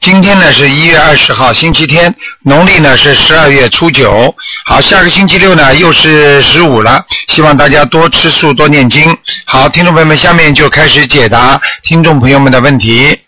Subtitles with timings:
[0.00, 4.34] 今天呢是一月二十号，星期天，农历呢是十二月初九。
[4.64, 9.14] 好，下个星期六呢又是十五了，希望大家多吃素，多念经。
[9.44, 13.20] 好，听众朋友们，下面就开始解答听众朋友们的问题。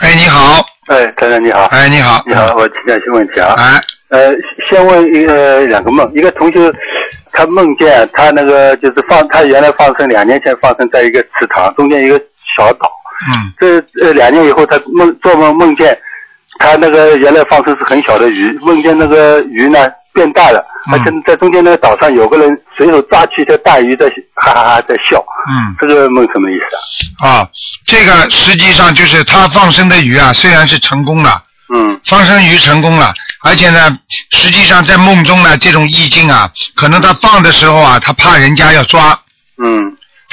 [0.00, 1.64] 哎，你好，哎，台长你好。
[1.66, 3.52] 哎，你好，你好，我请教一些问题啊。
[3.58, 4.32] 哎，呃，
[4.70, 6.58] 先问一个两个梦，一个同学
[7.32, 12.18] 他梦见他那个就是放他原来放生两年前放生在一个池塘中间一个
[12.58, 12.90] 小岛，
[13.32, 15.96] 嗯这呃两年以后他梦做梦梦见
[16.58, 19.78] 他那个原来放生是很小的鱼，梦见那个鱼呢
[20.12, 25.76] 变大了，嗯而且在中间那个岛上有个人随手抓起一条大鱼在哈哈哈在笑，嗯。
[25.78, 27.30] 这个梦什么意思啊？
[27.30, 27.48] 啊，
[27.86, 31.42] 这个实际上就是他放生的鱼啊，虽然是成功了，
[31.74, 33.12] 嗯放生鱼成功了，
[33.44, 33.96] 而且呢，
[34.32, 39.16] 实际上在梦中呢，这种意境啊，可能他放的时候啊，他怕人家要抓，
[39.62, 39.87] 嗯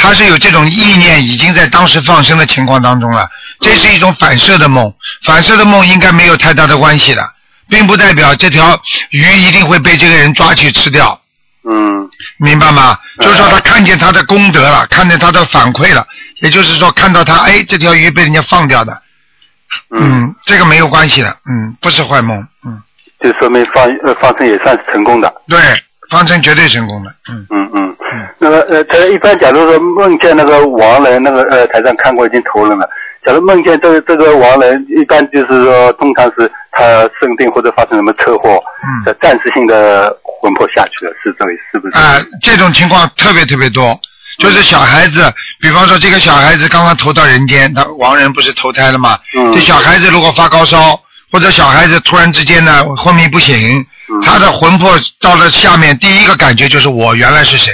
[0.06, 3.28] 他是有这种意念，已经在当时放生的情况当中了。
[3.59, 7.28] 这是一种反射的梦，反射的梦应该没有太大的关系的，
[7.67, 11.20] 并不代表这条鱼一定会被这个人抓去吃掉。
[11.67, 12.95] 嗯明白吗？
[13.17, 16.06] 嗯就是说他看见他的功德了，看见他的反馈了，
[16.42, 19.02] 也就是说看到他哎这条鱼被人家放掉的，
[19.90, 22.80] 嗯，这个没有关系的，嗯，不是坏梦，嗯，
[23.23, 25.34] 就说明放呃放生也算是成功的。
[25.47, 25.59] 对，
[26.12, 27.84] 方程绝对成功的，嗯嗯嗯嗯，
[28.39, 32.88] 那么呃，他一般假如说梦见那个亡人，那个呃台上看过已经投人了。
[33.25, 36.84] 假如梦见这个这个亡人，一般就是说，通常是他
[37.20, 41.97] 生病或者发生什么车祸，嗯呃，暂时性的魂魄下去了，是这位是不是？
[41.97, 44.00] 啊、这种情况特别特别多，
[44.38, 45.23] 就是小孩子，
[45.59, 49.18] 比方说这个小孩子刚刚投到人间，他亡人不是投胎了吗？
[49.35, 51.00] 嗯这小孩子如果发高烧，
[51.31, 57.74] 或者小孩子突然之间呢昏迷不醒，嗯他的魂魄到了下面，第一个感觉就是我原来是谁。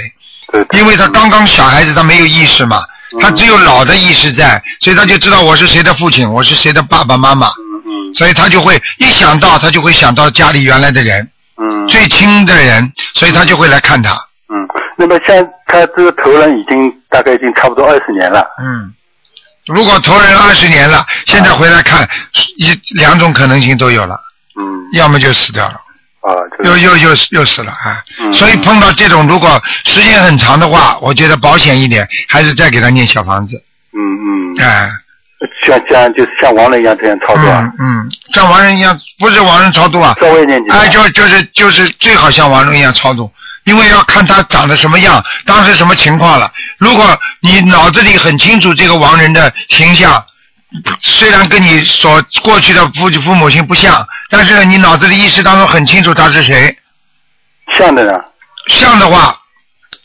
[0.72, 3.20] 因为他刚刚小孩子，他没有意识嘛，嗯。
[3.20, 8.14] 他只有老的意识在，所以他就知道我是谁的父亲，我是谁的爸爸妈妈，嗯嗯。
[8.14, 11.88] 所以他就会一想到，他就会想到家里原来的人，嗯。
[11.88, 14.12] 最亲的人，所以他就会来看他。
[14.12, 14.68] 嗯。
[14.96, 15.36] 那么像
[15.66, 18.46] 他这个投人已经大概已经差不多二十年了。
[18.62, 18.92] 嗯，
[19.66, 22.06] 如果投人二十年了，现在回来看，
[22.58, 24.20] 一两种可能性都有了，
[24.58, 24.62] 嗯。
[24.92, 25.80] 要么就死掉了，
[26.22, 26.32] 啊，
[26.64, 28.02] 又又又又死了啊。
[28.20, 33.62] 嗯所以碰到这种，如果时间很长的话，我觉得保险一点，还是再给他念小房子，
[33.92, 34.90] 嗯嗯，哎。
[35.66, 43.28] 像像就是像亡人一样这样操作啊嗯，嗯，像亡人一样，不是亡人超度啊，稍微念几哎，就就是就是最好像亡人一样超度，
[43.64, 46.48] 因为要看他长得什么样，当时什么情况了。
[46.78, 50.24] 如果你脑子里很清楚这个亡人的形象，
[51.00, 56.76] 虽然跟你所过去的父父母亲不像，但是呢，你脑子里意识当中很清楚他是谁，
[57.76, 58.12] 像的呢。
[58.68, 59.36] 像的话，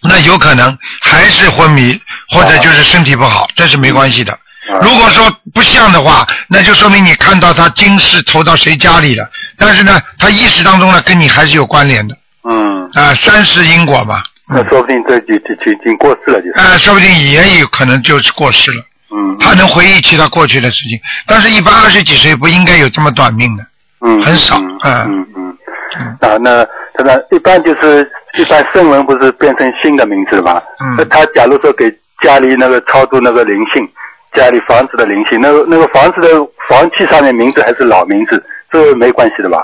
[0.02, 4.34] 那有可能还是昏迷或者就是身体不好，这是没关系的。
[4.34, 4.80] 啊。
[4.82, 12.18] 如果说不像的话，那就说明你看到他今世投到谁家里了，但是呢，他意识当中呢跟你还是有关联的。
[12.50, 16.54] 嗯，啊，三世因果嘛，那说不定这就就就已经过世了，就。
[16.54, 16.60] 是。
[16.60, 19.38] 啊，说不定也有可能就是过世了，嗯。
[19.40, 23.64] 他能回忆起他过去的事情，但是一般二十几岁不应该有这么短命的，
[24.02, 24.22] 嗯。
[24.22, 25.58] 很少嗯嗯
[25.98, 26.64] 嗯啊，那
[26.94, 30.62] 他那一般就是一般圣文不是变成新的名字了吗？
[30.80, 31.90] 嗯那他假如说给
[32.22, 33.88] 家里那个超度那个灵性，
[34.36, 36.30] 家里房子的灵性，那个那个房子的
[36.68, 39.58] 房契上面名字还是老名字，这个没关系的吧？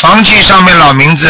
[0.00, 1.28] 房契上面老名字，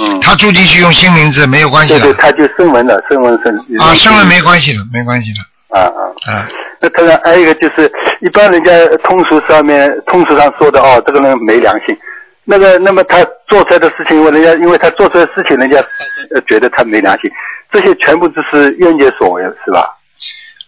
[0.00, 0.20] 嗯。
[0.20, 3.50] 他住进去用新名字没有关系的对对，他就声纹了，声纹是。
[3.78, 6.32] 啊，生文没关系的，没关系的，啊啊。
[6.32, 6.48] 啊，
[6.80, 8.72] 那当然，还有一个就是，一般人家
[9.04, 11.96] 通俗上面通俗上说的哦，这个人没良心。
[12.44, 15.76] 那个，那么他做出来的事情，因为人家因为他做出来的事情，人家
[16.34, 17.30] 呃觉得他没良心，
[17.70, 19.86] 这些全部都是冤结所为，是吧？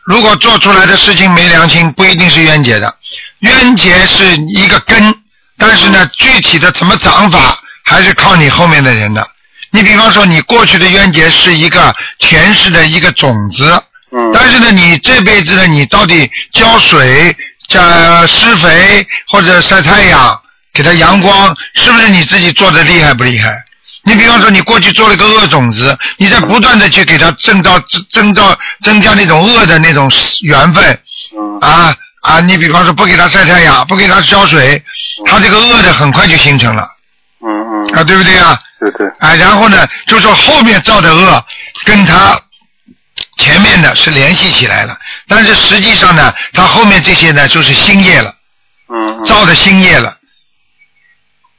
[0.05, 2.93] 如果做出来的事情没良心，不一定是冤结的，
[3.41, 5.15] 冤结是一个根，
[5.59, 9.27] 但是呢，具体的怎么长法，还是靠你后面的人的。
[9.71, 13.65] 你比方说，你过去的冤结是一个前世的一个种子，
[14.13, 14.31] 嗯。
[14.33, 17.37] 但是呢，你这辈子呢，你到底浇水、
[17.69, 20.41] 加施肥或者晒太阳，
[20.73, 23.65] 给它阳光，是不是你自己做的厉害不厉害？
[24.05, 30.11] 你比方说，你过去做了个恶种子，你在不断的去给它增造、增增造、增加那种恶的那种
[30.41, 30.99] 缘分
[31.37, 32.41] 嗯啊啊！
[32.41, 34.83] 你比方说不给它晒太阳，不给它浇水，
[35.25, 36.83] 它这个恶的很快就形成了
[37.45, 37.49] 嗯
[37.87, 38.59] 嗯，啊，对不对啊？
[38.81, 41.45] 对对，啊，然后呢，就说后面造的恶
[41.85, 42.37] 跟他
[43.39, 44.97] 前面的是联系起来了，
[45.27, 48.35] 但是实际上呢，他后面这些呢就是新业了，
[48.89, 49.25] 嗯嗯。
[49.25, 50.17] 造的新业了。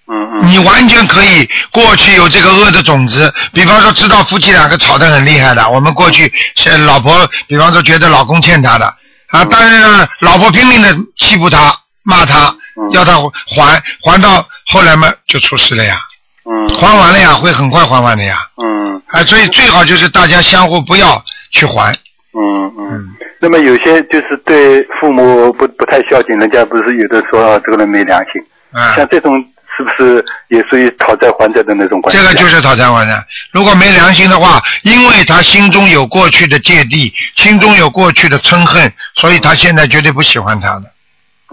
[0.08, 0.48] 嗯嗯。
[0.48, 8.86] 你完全可以过去有这个恶的种子，比方说知道夫妻两个吵得很厉害的，我们过去是老婆，比方说觉得老公欠她的
[9.30, 12.92] 啊，但是呢，老婆拼命的欺负他、骂他，嗯。
[12.94, 13.18] 要他
[13.48, 15.98] 还，还到后来嘛就出事了呀，
[16.46, 16.76] 嗯。
[16.80, 19.02] 还完了呀，会很快还完的呀，嗯。
[19.08, 21.24] 啊，所以最好就是大家相互不要
[21.54, 21.94] 去还，
[22.34, 22.84] 嗯嗯。
[22.92, 28.42] 嗯，那么有些就是对父母不不太孝敬，人家不是有的说、啊、这个人没良心，
[28.72, 29.34] 啊，像这种
[29.78, 32.22] 是不是也属于讨债还债的那种关系、啊？
[32.22, 33.24] 这个就是讨债还债。
[33.52, 40.84] 如果没良心的话，因为他心中有过去的芥蒂，心中有过去的嗔恨，所以他现在绝对不喜欢他的，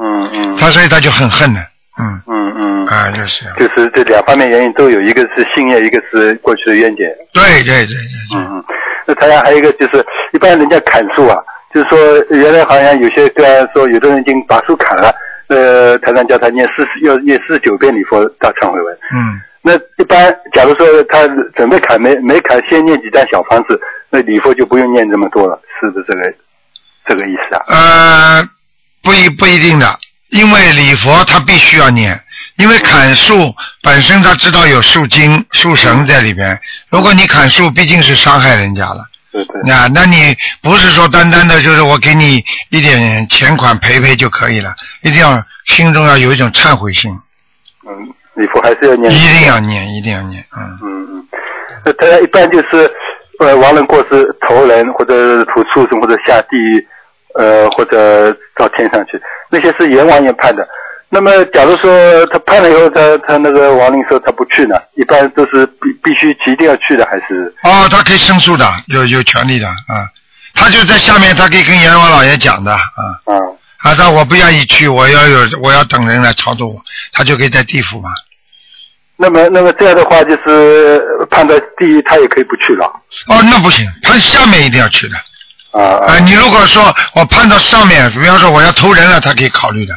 [0.00, 0.56] 嗯嗯。
[0.56, 1.60] 他所以他就很恨的，
[1.98, 7.04] 嗯，嗯嗯，啊，就是，就是这两方面原因都有，一个是信念，一个是过去的冤结。
[7.32, 8.74] 对对对对对，嗯嗯，那
[9.20, 11.36] 台上还有一个就是，一般人家砍树啊，
[11.74, 15.14] 就是说原来好像有些个案说，有的人已经把树砍了，
[15.48, 18.94] 呃，台上叫他念四十要念四十九遍礼佛大忏悔文。
[19.14, 23.78] 嗯，那一般假如说他准备砍没没砍，先念几张小房子，
[24.08, 26.22] 那礼佛就不用念这么多了，是不是这个
[27.06, 27.62] 这个意思啊？
[27.68, 28.48] 呃，
[29.02, 29.86] 不一不一定的，
[30.30, 32.18] 因为礼佛他必须要念，
[32.56, 36.58] 因为砍树本身他知道有树精、树神在里边，
[36.90, 39.04] 如果你砍树，毕竟是伤害人家了。
[39.32, 39.60] 对对。
[39.64, 47.10] 那那你不是说单单的就是我给你一点钱款赔赔就可以了，一定要心中要有一种忏悔心，
[47.86, 49.12] 嗯，礼佛还是要念。
[49.12, 50.78] 一定要念，一定要念，嗯。
[50.82, 51.28] 嗯嗯，
[51.84, 52.90] 那他一般就是
[53.38, 56.86] 呃亡人过世投人或者投畜生或者下地狱，
[57.38, 60.66] 呃或者到天上去，那些是阎王爷判的。
[61.12, 70.06] 那么假如说他判了以后，他他那个王林说他不去呢，一般都是必必须一定要去的，还是哦，他可以申诉的，有有权利的啊。
[70.54, 72.80] 他就在下面，他可以跟阎王老爷讲的啊
[73.24, 73.34] 啊？
[73.78, 76.82] 啊，他我不愿意去，我要有我要等人来超度我，
[77.12, 78.10] 他就可以在地府嘛。
[79.16, 82.86] 那么那么这样的话，就是判到地狱，他也可以不去了
[83.26, 85.16] 哦，那不行，判下面一定要去的。
[85.72, 89.94] 啊啊，你如果说我判到上面，比方说我要投人了，他可以考虑的。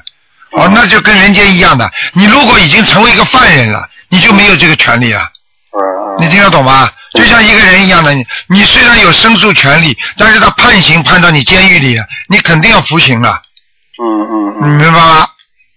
[0.54, 1.90] 哦，那就跟人间一样的。
[2.14, 5.20] 你如果已经成为一个犯人了，你就没有这个权利了。
[5.20, 5.30] 啊
[6.20, 6.90] 你听得懂吗？
[7.16, 13.42] 就像一个人一样的，你你虽然有申诉权利，但是他判刑判到你监狱里了，你肯定要服刑了，
[14.00, 15.28] 嗯嗯你明白吗？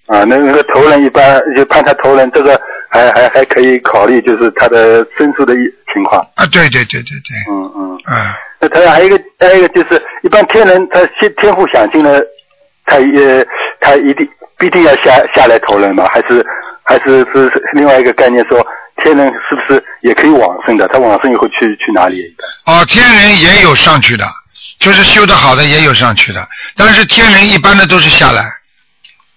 [0.08, 5.58] 啊，那那个投人一般就判他投人，这个还还还可以考虑，就是他的申诉的一
[5.94, 6.20] 情况。
[6.34, 7.96] 啊，对对对对对，嗯嗯。
[8.04, 12.20] 啊，那他还有一个还有一个就是，一般天人他天天赋想尽了，
[12.84, 13.46] 他也
[13.80, 16.08] 他一定必定要下下来投人吗？
[16.12, 16.44] 还是
[16.82, 18.64] 还是是是另外一个概念说，
[19.02, 20.88] 天人是不是也可以往生的？
[20.88, 22.22] 他往生以后去去哪里？
[22.64, 24.26] 哦，天人也有上去的，
[24.80, 28.44] 就是修的好的也有上去的，但是天人一般的都是下来，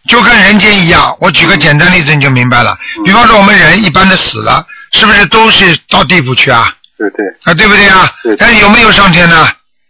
[0.07, 1.15] 就跟人间一样。
[1.19, 2.77] 我举个简单例子你就明白了。
[3.03, 6.73] 比方说我们人一般的死了，是不是都是到地府去啊？
[6.97, 8.35] 对对，啊，对不对啊对？
[8.37, 9.47] 但是有没有上天呢？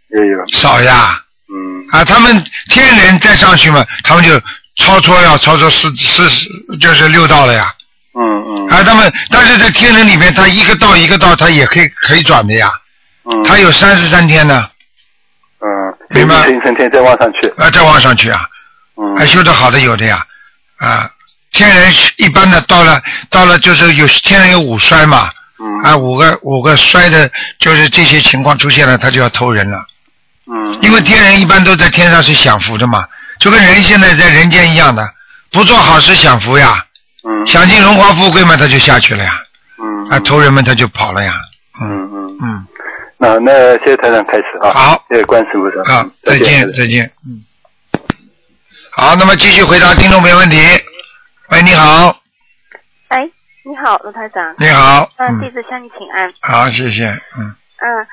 [0.08, 0.46] 也有。
[0.48, 1.20] 少呀。
[1.52, 4.30] 嗯啊，他们天人再上去嘛，他们就
[4.80, 6.24] 超脱要超脱四四
[6.80, 7.72] 就是六道了呀。
[8.14, 8.66] 嗯嗯。
[8.68, 12.72] 啊，他们但是在天人里面，他一个道一个道，他也可以可以转的呀。
[13.30, 13.44] 嗯。
[13.44, 14.68] 他有三十三天呢，
[15.60, 15.68] 嗯，
[16.08, 17.46] 明白一层天再往上去。
[17.58, 18.40] 啊，再往上去啊，
[18.96, 19.14] 嗯。
[19.16, 20.24] 还修的好的有的呀，
[20.78, 21.10] 啊，
[21.52, 25.78] 天人一般的到了到了就是有天人有五衰嘛，嗯。
[25.84, 29.84] 啊，五个五个衰的，就是这些情况出现了，他就要偷人了。
[30.46, 30.78] 嗯。
[30.82, 33.04] 因为天人一般都在天上是享福的嘛，
[33.40, 35.02] 就跟人现在在人间一样的，
[35.50, 36.84] 不做好事享福呀，
[37.26, 37.46] 嗯。
[37.46, 39.42] 享尽荣华富贵嘛，他就下去了呀，
[39.82, 40.08] 嗯。
[40.10, 41.32] 啊，仇人们他就跑了呀，
[41.80, 42.38] 嗯嗯。
[42.42, 42.66] 嗯，
[43.18, 44.70] 那那谢谢台长开始啊。
[44.70, 45.04] 好。
[45.08, 47.42] 谢谢关师傅好，再见见再见，嗯。
[48.92, 50.58] 好，那么继续回答听众朋友问题。
[51.48, 52.14] 喂，你好，
[53.08, 53.18] 哎，
[53.64, 54.54] 你好，罗台长。
[54.58, 56.32] 你好，嗯，弟嗯，子向你请安。
[56.40, 58.06] 好，谢谢，嗯，嗯，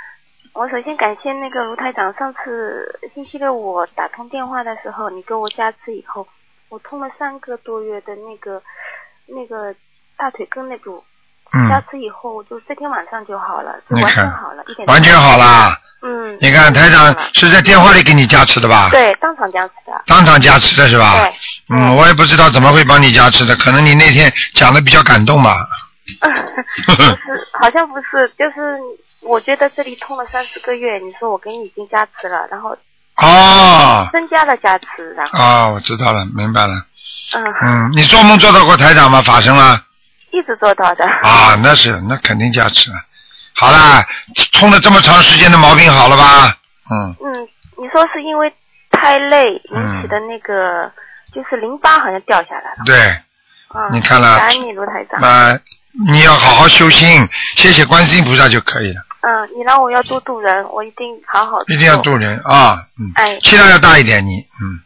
[0.58, 6.28] 我首先感谢那个卢台长，上次星期六我打通电话的时候，你给我加持以后，
[6.70, 8.60] 我通了三个多月的那个
[9.28, 9.72] 那个
[10.18, 11.04] 大腿根那组，
[11.54, 15.78] 嗯加持以后就这天晚上就好了，就完全好了，一点完全好啦。
[16.02, 18.90] 嗯，你看台长是在电话里给你加持的吧？
[18.90, 20.02] 对，当场加持的。
[20.08, 21.20] 当场加持的是吧？
[21.20, 21.34] 对。
[21.70, 25.56] 嗯，我也不知道怎么会帮你加持的，可能你那天讲的比较感动吧。
[26.88, 28.80] 不是，好像不是，就是
[29.22, 32.76] 我觉得这里痛了三四个月，你说我给你已经加持了，然后
[33.18, 36.86] 哦，增加了加持，然后哦，我知道了，明白了。
[37.34, 39.22] 嗯，嗯，你做梦做到过台长吗？
[39.22, 39.84] 法身了？
[40.32, 41.06] 一直做到的。
[41.06, 42.98] 啊，那是，那肯定加持了。
[43.56, 44.06] 好啦，
[44.54, 46.56] 通了这么长时间的毛病好了吧？
[46.92, 47.48] 嗯，嗯，
[47.78, 48.54] 你说是因为
[48.92, 50.92] 太累引起的那个，
[51.34, 52.84] 就是淋巴好像掉下来了。
[52.86, 52.98] 对，
[53.70, 55.20] 啊，你看了感恩你卢台长。
[55.20, 55.60] 那
[56.12, 64.80] 你要好好修心，谢谢观世音菩萨就可以了，嗯，你让我要多度人，我一定好好地一定要做度人啊，嗯，哎气量要大一点，你，嗯。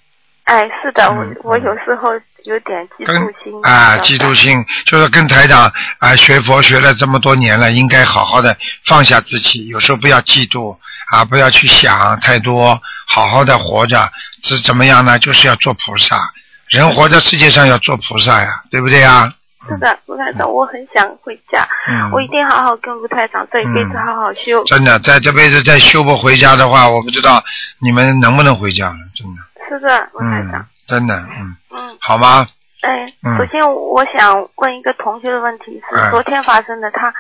[0.46, 2.10] 哎，是的，我嗯我有时候
[2.46, 3.54] 有点嫉妒心。
[3.64, 4.34] 啊，嫉妒。
[4.36, 10.76] 心，就是跟台长啊学佛学了这么多年了，应该好好的放下自己，有时候不要嫉妒
[11.12, 15.20] 啊，不要去想太多，好好的活着是怎么样呢？
[15.20, 16.34] 就是要做菩萨，
[16.68, 19.32] 人活在世界上要做菩萨呀，对不对呀？
[19.68, 24.64] 是的，卢台长，我很想回家，嗯，我一定好好跟卢台长这一辈子嗯好好修。
[24.66, 27.44] 真的，在这辈子再修不回家的话，我不知道
[27.80, 30.62] 你们能不能回家了，真的，是的，卢台长。
[30.62, 32.48] 嗯。，真的，嗯，嗯，好吗？
[32.82, 33.38] 哎，嗯。
[33.38, 36.06] 首先我想问一个同学的问题哎。
[36.06, 37.14] 是，昨天发生的，她，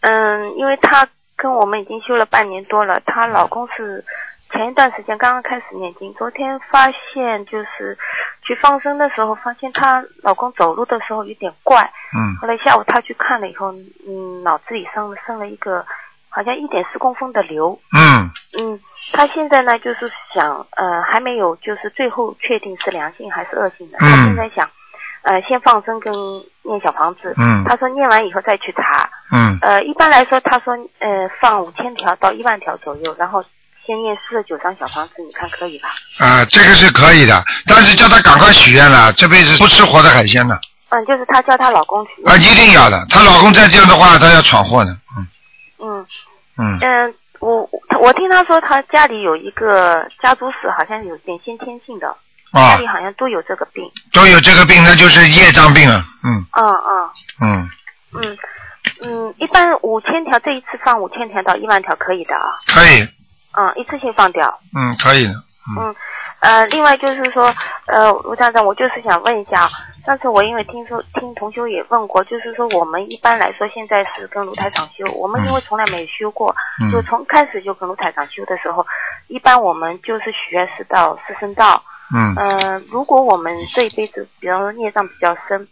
[0.00, 4.02] 嗯，因为她跟我们已经修了半年多了，她老公是
[4.54, 7.98] 前一段时间刚刚开始念经，昨天发现就是
[8.42, 11.82] 去放生的时候，发现她老公走路的时候有点怪，
[12.14, 13.72] 嗯后来下午她去看了以后，
[14.06, 15.84] 嗯，脑子里生生了一个
[16.28, 18.78] 好像一点四公分的瘤，嗯嗯，
[19.12, 23.98] 她现在呢，就是想，呃，还没有，就是最后确定是良性还是恶性的。
[23.98, 24.70] 嗯他现在想，
[25.22, 26.14] 呃，先放生跟
[26.62, 27.34] 念小房子。
[27.36, 29.10] 嗯他说念完以后再去查。
[29.32, 33.42] 嗯呃，一般来说，她说，呃，放五千条到一万条左右，然后
[33.86, 35.88] 先念四十九张小房子，你看可以吧？
[36.18, 40.60] 啊，这个是可以的，但是叫他赶快许愿了，这辈子不吃活的海鲜了。
[40.90, 42.22] 嗯，就是她叫她老公去。
[42.24, 43.04] 啊，一定要的。
[43.10, 44.92] 她老公再这样的话，她要闯祸的。
[44.92, 45.26] 嗯
[45.80, 46.06] 嗯
[46.56, 47.68] 嗯嗯，我
[48.00, 52.14] 我听她说，她家里有一个家族史，好像有点先天性的，
[52.52, 53.84] 家啊里，好像都有这个病。
[54.12, 56.04] 都有这个病，那就是业障病啊。
[56.22, 57.10] 嗯嗯嗯。
[57.40, 57.70] 嗯，
[58.22, 58.38] 嗯
[59.02, 62.54] 嗯，一般五千条，这一次放五千条到一万条可以的啊。
[62.68, 63.08] 可以，
[63.56, 64.60] 嗯，一次性放掉。
[64.74, 65.32] 嗯，可以的。
[65.66, 65.96] 嗯嗯，
[66.40, 67.50] 呃，另外就是说，
[67.86, 69.70] 呃，卢站长，我就是想问一下啊，
[70.04, 78.86] 上次我因为听说听同修也问过，就是说我们一般来说现在是跟卢台长修，我们因为从来没有修过，嗯就从开始就跟卢台长修的时候，
[79.28, 81.82] 一般我们就是许愿是到四圣道。
[82.14, 85.66] 嗯嗯、如果我们这一辈子，比方说孽障比较深，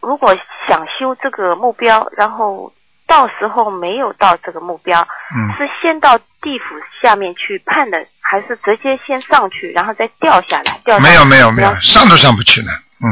[0.00, 2.72] 如果想修这个目标，然后
[3.12, 10.80] 到时候没有到这个目标，嗯，是先到地府下面去判的，还是直接先上去，然后再掉下来？
[10.82, 12.72] 掉下来没有没有没有上都上不去呢。
[13.04, 13.06] 嗯，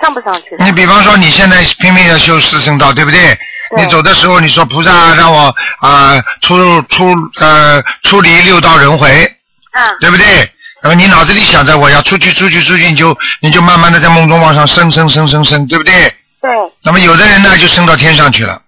[0.00, 0.64] 上不上去的？
[0.64, 3.36] 你比方说你现在拼命的修四圣道，对不对？
[3.70, 9.10] 对你走的时候，你说菩萨让我啊、出出呃出离六道轮回，
[9.72, 10.24] 嗯，对不对？
[10.82, 15.92] 然后你脑子里想着我要出去出去出去，你就你就慢慢的在梦中往上升升升升升，对不对？
[16.40, 16.50] 对，
[16.84, 18.61] 那么有的人呢就升到天上去了，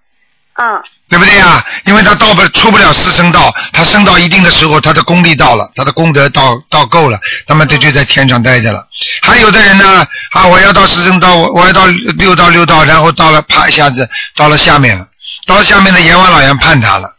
[0.57, 1.63] 嗯对不对呀？
[1.85, 8.87] 因为他到不出不了四圣道，他升到一定的时候，他的功力到了，他的功德到到够了，那么他就在天上待着了。
[9.21, 15.05] 还有的人呢，啊，我要到四圣道，我我要到六道六道，然后到了啪一下子到了下面了，
[15.45, 17.11] 到了下面的阎王老爷判他了。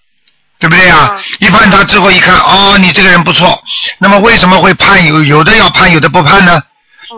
[0.58, 3.62] 对不对呀、嗯一判他之后一看，哦，你这个人不错，
[3.98, 6.56] 那么为什么会判有有的要判，有的不判呢？
[6.58, 6.62] 嗯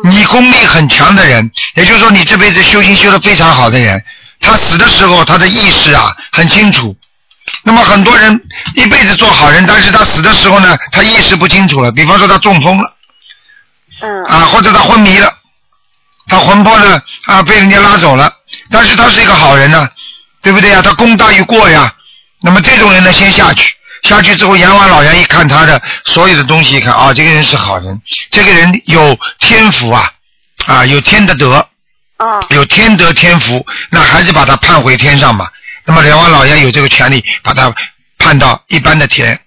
[0.05, 4.05] 你功力很强的人，也就是说你这辈子修行修得非常好的人，
[4.41, 6.97] 他死的时候他的意识啊很清楚。
[7.63, 8.41] 那么很多人
[8.75, 11.91] 一辈子做好人，但是他死的时候呢，他意识不清楚了。
[11.91, 12.95] 比方说他中风了
[14.01, 15.33] 嗯啊，或者他昏迷了，
[16.29, 18.33] 他魂魄呢啊被人家拉走了，
[18.71, 19.89] 但是他是一个好人呢、
[20.43, 20.81] 对不对呀？
[20.83, 21.93] 他功大于过呀。
[22.41, 30.13] 那么这种人呢，先下去，下去之后，阎王老爷一看他的所有的东西，一看啊，这个人是好人，这个人有天福啊，
[30.67, 31.67] 啊，有天的德，
[32.19, 35.51] 嗯有天德天福，那还是把他判回天上吧。
[35.85, 37.73] 那么阎王老爷有这个权利，把他
[38.19, 39.41] 判到一般的天，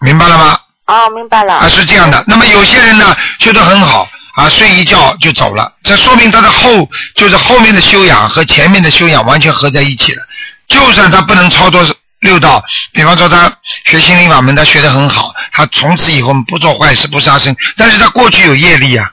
[0.00, 0.58] 明白了吗？
[0.86, 1.54] 哦，明白了。
[1.54, 2.22] 啊，是这样的。
[2.26, 10.22] 那么有些人呢，修得很好啊，睡一觉就走了，这说明他的后就是后面的修养和前面的修养完全合在一起了。
[10.68, 11.84] 就算他不能操作
[12.20, 12.62] 六道，
[12.92, 13.50] 比方说他
[13.86, 19.10] 学心灵法门，他学得很好，他从此以后不做坏事不杀生，但是他过去有业力啊，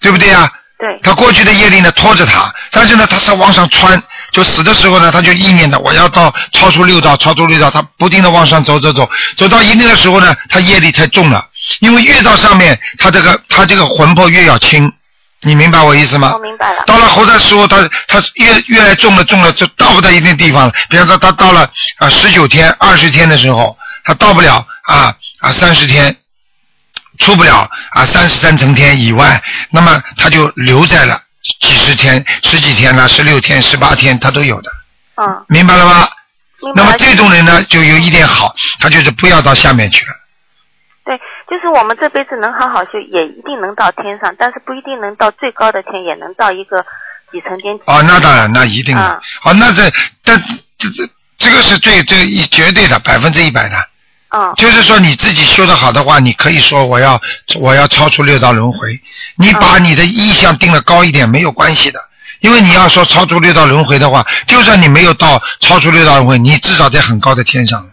[0.00, 0.52] 对不对啊？
[0.78, 11.46] 对，他过去的业力呢拖着他，但是呢他是往上窜，就死的时候呢他就意念的我要到超出六道，超出六道，他不停的往上走走走，走到一定的时候呢，他业力太重了，
[11.80, 14.92] 因为越到上面，他这个他这个魂魄越要轻，
[15.42, 16.32] 你明白我意思吗？
[16.34, 16.82] 我明白了。
[16.86, 20.74] 到了后的时候，他他越越来重了重了，就到不到一定地方了。
[20.90, 26.14] 比方说，他到了啊十九天、二十天的时候，他到不了啊啊三十天，
[27.18, 31.20] 出不了啊三十三层天以外，那么他就留在了
[31.60, 34.70] 几十天、十几天了、十六天、十八天，他都有的，
[35.16, 36.08] 嗯，明白了吗？
[36.60, 36.82] 明白。
[36.82, 40.12] 那么这种人呢，就有一点好，他就是不要到下面去了。
[41.04, 41.16] 对，
[41.48, 46.84] 就是我们这辈子能好好修，也一定能到天上，但是不一定能到最高的天，也能到一个
[47.30, 47.78] 几层天。
[47.86, 49.02] 哦，那当然，那一定的。
[49.02, 49.88] 啊哦，那这
[50.24, 50.42] 但
[50.78, 51.08] 这这
[51.38, 53.76] 这个是最最一绝对的百分之一百的。
[54.36, 57.18] 嗯就是说你自己修得好的话，你可以说我要
[57.58, 59.00] 我要超出六道轮回。
[59.36, 61.98] 你把你的意向定的高一点没有关系的，
[62.40, 67.88] 因为你要说超出六道轮回的话，就算你没有到超出六道轮回，你至少在很高的天上。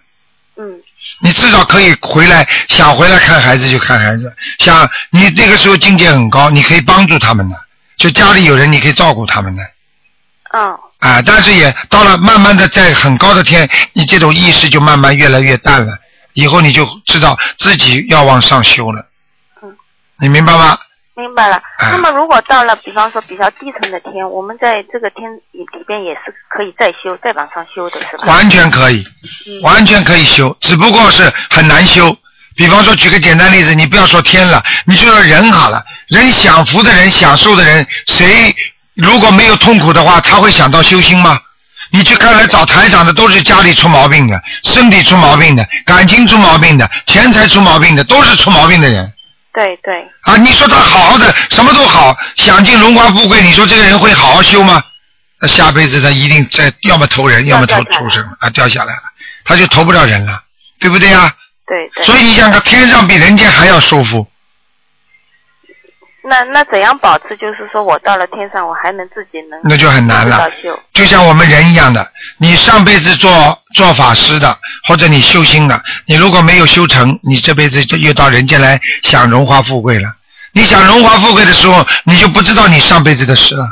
[0.57, 0.63] 嗯。
[1.21, 7.55] 你至少可以回来，想回来看孩子就看孩子，想你那个时候境界很高，你可以帮助他们的，
[7.97, 9.63] 就家里有人你可以照顾他们的。
[10.53, 11.21] 嗯啊。
[11.25, 15.97] 但是也到了慢慢的在很高的天，你这种意识就慢慢越来越淡了，
[16.33, 19.05] 以后你就知道自己要往上修了。
[19.61, 19.75] 嗯，
[20.19, 20.77] 你明白吗？
[21.15, 21.57] 明白了。
[21.57, 28.25] 啊那么如果到了，比方说比较低层的天，我们在这个天里里边也是可以再修、再往上修的，是吧？
[28.25, 29.05] 完全可以，
[29.45, 32.15] 嗯完全可以修，只不过是很难修。
[32.55, 38.55] 比方说，举个简单例子，你不要说天了，你就说人好了，人享福的人、享受的人，谁
[38.95, 41.39] 如果没有痛苦的话，他会想到修心吗？
[41.93, 49.13] 你去看来找台长的都是家里出毛病的，身体出毛病的，感情出毛病的，钱财出毛病的，都是出毛病的人
[49.53, 50.35] 对对，啊！
[50.37, 54.81] 你说他好好的，什么都好，享尽荣华富贵，你说这个人会好好修吗？
[55.39, 59.03] 那下辈子他一定在，要么投人，要么投畜生啊，掉下来了，
[59.45, 60.41] 他就投不了人了，
[60.79, 61.31] 对不对呀、
[61.67, 62.03] 对对。
[62.03, 64.27] 所以你想他，天上比人间还要舒服，
[66.25, 67.35] 那那怎样保持？
[67.35, 70.49] 就是说我到了天上，我还能自己能那就很难了。
[70.93, 80.13] 就像我们人一样的，你上辈子做做法师的，或者你修心的，你如果没有修成，你这辈子就又到人间来享荣华富贵了。
[80.53, 83.67] 你想荣华富贵的时候，你就不知道你上辈子的事了。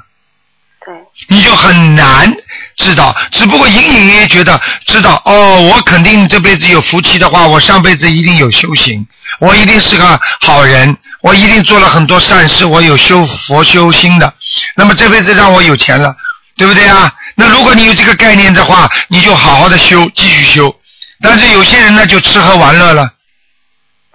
[0.84, 0.93] 对，
[1.29, 2.36] 你就很难
[2.81, 9.05] 知道，只不过隐隐约约觉得知道哦，我肯定这辈子有福气的话，我上辈子一定有修行，
[9.39, 14.33] 我一定是个好人，我一定做了很多善事，我有修佛修心的，
[14.75, 16.15] 那么这辈子让我有钱了，
[16.57, 17.13] 对不对啊？
[17.35, 20.75] 那如果你有这个概念的话，你就好好的修，继续修。
[21.22, 23.13] 但是有些人呢，就吃喝玩乐了，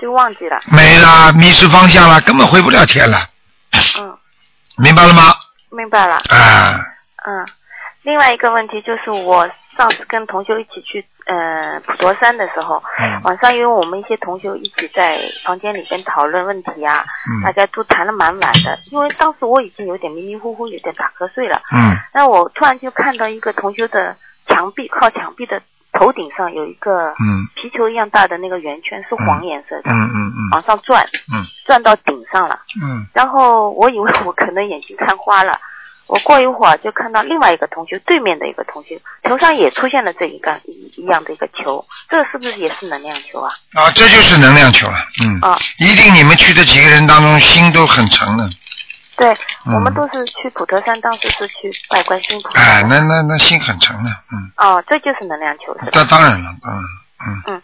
[0.00, 0.59] 就忘记了。
[0.66, 3.26] 没啦，迷失方向了，根本回不了天了，
[3.98, 4.16] 嗯，
[4.76, 5.35] 明白了吗？
[5.70, 6.16] 明白了。
[6.29, 6.81] 啊，
[7.26, 7.46] 嗯，
[8.07, 13.21] 另外一个问题就是，我上次跟同修一起去呃普陀山的时候，嗯。
[13.25, 17.05] 晚上因为我们一些同修一起在房间里边讨论问题啊，
[17.42, 18.79] 大嗯家都谈了蛮晚的。
[18.92, 21.61] 因为当时我已经有点迷迷糊糊，有点打瞌睡了。
[21.73, 21.97] 嗯。
[22.14, 24.16] 那我突然就看到一个同修的
[24.47, 25.61] 墙壁，靠墙壁的
[25.92, 27.42] 头顶上有一个嗯。
[27.57, 30.38] 皮球一样大的那个圆圈，是黄颜色的，嗯嗯嗯。
[30.53, 31.42] 往上转，嗯。
[31.66, 32.61] 转到顶上了。
[32.81, 33.05] 嗯。
[33.12, 35.59] 然后我以为我可能眼睛看花了，
[36.07, 43.53] 我过一会儿就看到另外一个同学对面的一个同学头上也出现了这一个一一样的一个球，这个是不是也是能量球啊？
[43.75, 45.40] 啊，这就是能量球了，嗯。
[45.40, 48.49] 啊，一定你们去的几个人当中心都很诚的，
[49.16, 49.33] 对，
[49.66, 52.61] 嗯我们都是去普陀山，当时是去拜观世音菩萨。
[52.61, 55.90] 哎，那那那心很诚的，嗯，哦，这就是能量球是吧？
[55.92, 57.62] 这当然了，嗯嗯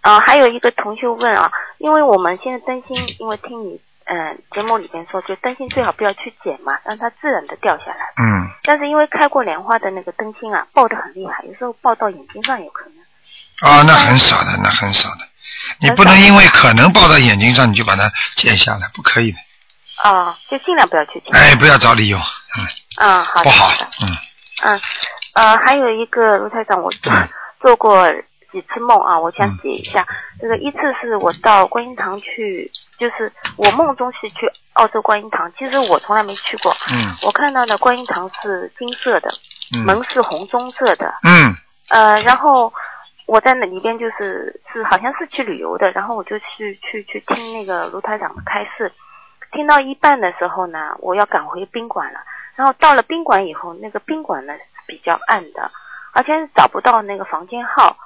[0.00, 8.12] 啊，还有一个同学问啊，因为我们现在真心，因为听你嗯、呃节目里边说，就灯芯最好不要去剪嘛，让它自然的掉下来。
[8.16, 13.70] 嗯，但是因为开过莲花的那个灯芯啊，爆的很厉害，有时候爆到眼睛上有可能。
[13.70, 15.26] 啊，那很少的，那很少的，
[15.80, 19.38] 你不能因为可能爆到眼睛上你就把它剪下来，不可以的，
[20.02, 21.34] 哦，就尽量不要去剪。
[21.34, 22.66] 哎，不要找理由，嗯，
[22.98, 23.44] 嗯，好的。
[23.44, 24.08] 不好的，嗯
[24.64, 24.80] 嗯，
[25.34, 27.28] 呃，还有一个卢台长，我嗯
[27.60, 28.12] 做过
[28.50, 30.06] 几次梦啊，我想解一下。
[30.40, 32.70] 这个一次是我到观音堂去，
[33.02, 36.70] 就是我梦中是去澳洲观音堂，其实我从来没去过。
[36.92, 39.28] 嗯我看到的观音堂是金色的，
[39.84, 41.52] 门嗯是红棕色的，嗯
[41.90, 42.72] 呃，然后
[43.26, 48.92] 我在那里边就是是好像是去旅游的，然后我就去去去听那个卢台长的开示，
[49.50, 52.20] 听到一半的时候呢，我要赶回宾馆了，
[52.54, 55.68] 然后到了宾馆以后，那个宾馆呢是比较暗的，
[56.12, 57.96] 而且找不到那个房间号。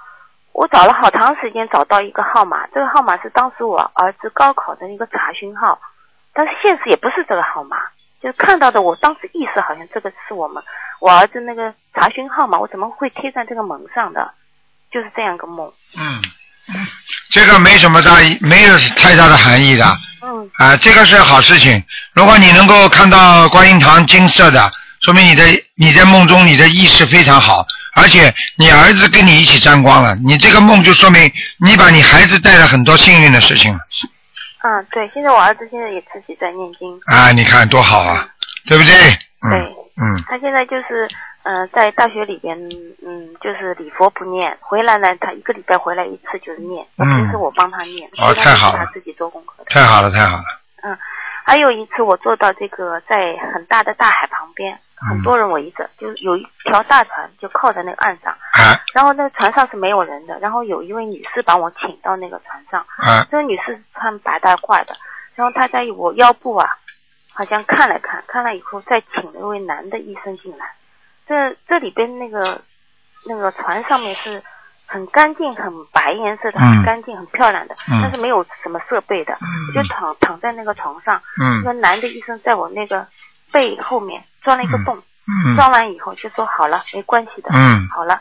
[0.56, 5.78] 我找了好长时间，找到一个号码，这个号码是当时我儿子高考的一个查询号，
[6.32, 7.76] 但是现实也不是这个号码，
[8.22, 10.62] 就是看到的，我当时意识好像这个是我们
[10.98, 14.32] 我儿子那个查询号码，我怎么会贴在这个门上的？
[14.90, 15.70] 就是这样一个梦。
[15.98, 16.22] 嗯，
[17.30, 19.84] 这个没什么大意，没有太大的含义的，
[20.22, 21.84] 嗯啊，这个是好事情。
[22.14, 25.44] 如果你能够看到观音堂金色的，说明你的
[25.76, 27.66] 你在梦中你的意识非常好，
[27.96, 33.78] 而且你儿子跟你一起沾光了，你这个梦就说明你把你孩子带了很多幸运的事情了
[34.62, 37.00] 嗯，对，现在我儿子现在也自己在念经。
[37.06, 37.30] 啊！
[37.32, 38.28] 你看多好啊，
[38.66, 38.92] 对不对？
[39.42, 39.60] 嗯对，
[40.02, 41.08] 嗯他现在就是
[41.44, 42.58] 呃在大学里边，
[43.06, 49.64] 嗯，就是礼佛不念，回来呢，他一个礼拜回来一次就是念，嗯平时我帮他念，哦太好了他自己做功课的。
[49.70, 50.44] 太好了，太好了。
[50.82, 50.98] 嗯
[51.44, 58.80] 还有一次我做到这个在很大的大海旁边，嗯很多人围着，就是有一条大船就靠在那个岸上，啊。
[58.94, 63.26] 然后那个船上是没有人的，然后有一位女士把我请到那个船上，啊。
[63.30, 64.96] 这个女士穿白大褂的，
[65.34, 66.68] 然后她在我腰部啊，
[67.34, 70.74] 好像看了看，看了以后再请了一位男的医生进来。
[71.28, 72.62] 这这里边那个
[73.26, 74.42] 那个船上面是
[74.86, 76.76] 很干净、很白颜色的，嗯。
[76.76, 78.00] 很干净、很漂亮的，嗯。
[78.00, 79.36] 但是没有什么设备的。
[79.68, 83.06] 我就躺躺在那个床上，那嗯个男的医生在我那个
[83.52, 88.20] 背后面钻了一个洞，嗯钻完以后就说好了，没关系的，嗯好了。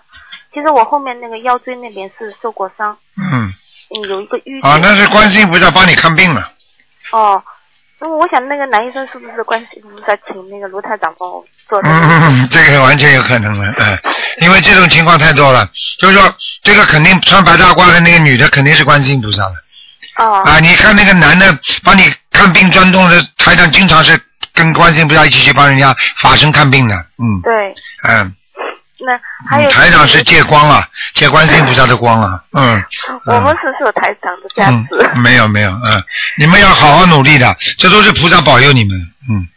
[0.51, 3.53] 其实我后面那个腰椎那边是受过伤，嗯，
[3.93, 4.65] 嗯，有一个淤。
[4.65, 6.49] 啊，那是观世音菩萨帮你看病了。
[7.11, 7.43] 哦，
[7.99, 11.87] 那么我想那个男医生是不是关系菩萨请那个卢台长帮我做的？
[11.87, 13.99] 嗯，这个完全有可能了，嗯，
[14.41, 16.33] 因为这种情况太多了，就是说
[16.63, 19.53] 这个肯定穿白大褂的那个女的肯定是观世音菩萨的
[20.17, 20.59] 哦，啊！
[20.59, 21.45] 你看那个男的
[21.83, 24.17] 帮你看病钻洞的台长，经常是
[24.55, 27.41] 跟观世音菩萨一起去帮人家法身看病的，嗯。
[27.43, 27.75] 对，
[28.09, 28.33] 嗯，
[28.99, 32.83] 那还有、嗯台长是借光了，借观世音菩萨的光了，嗯。
[33.25, 34.95] 我们是受台长的加持。
[35.13, 36.03] 嗯，没有没有，嗯，
[36.37, 38.97] 你们要好好努力的，这都是菩萨保佑你们，
[39.29, 39.47] 嗯。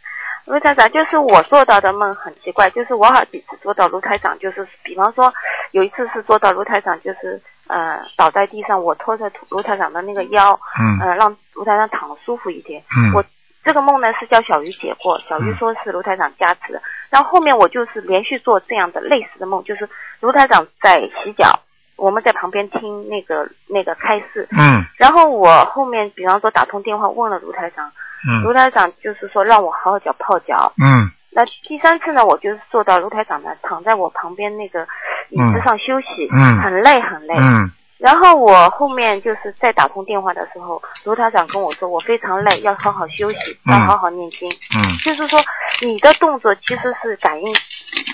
[0.45, 5.31] 卢台长，就是我做到的梦很奇怪，就是我好几次做到卢台长，就是比方说
[5.71, 10.99] 有一次是做到卢台长，就是呃倒在地上，我拖着卢台长的那个腰，嗯。
[10.99, 12.81] 呃让卢台长躺得舒服一点。
[12.97, 13.13] 嗯。
[13.13, 13.23] 我
[13.63, 16.81] 这个梦呢是叫小鱼解过，小鱼嗯说是卢台长加持的。
[17.09, 19.87] 然后后面我就是连续做这样的类似的梦，就是
[20.19, 21.59] 卢台长在洗脚，
[21.95, 24.47] 我们在旁边听那个那个开示。
[24.51, 27.91] 嗯然后我后面比方说打通电话问了卢台长，
[28.29, 30.71] 嗯卢嗯台长就是说让我好好脚泡脚。
[30.81, 34.87] 嗯那第三次呢，我就是做到卢台长呢躺在我旁边那个
[35.29, 37.35] 椅子上休息，嗯很累很累。
[37.37, 44.49] 嗯然后我后面就是在打通电话的时候，卢台长跟我说我非常累，要好好休息，嗯要好好念经。
[44.49, 45.43] 嗯就是说
[45.81, 47.53] 你的动作其实是感应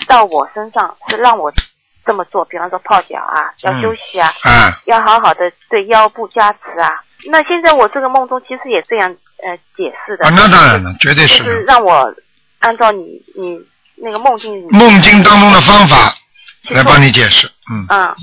[0.06, 1.52] 到我身上，是让我
[2.04, 2.44] 这么做。
[2.46, 6.90] 比方说泡脚啊，要休息啊，嗯要好好的对腰部加持啊。
[7.30, 9.08] 那现在我这个梦中其实也这样
[9.42, 10.26] 呃解释的。
[10.26, 11.64] 啊，那当然了，绝对是就是是。
[11.64, 12.12] 让我
[12.58, 13.60] 按照你你
[13.96, 16.12] 那个梦境里梦境当中的方法
[16.70, 18.14] 来帮你解释，嗯嗯，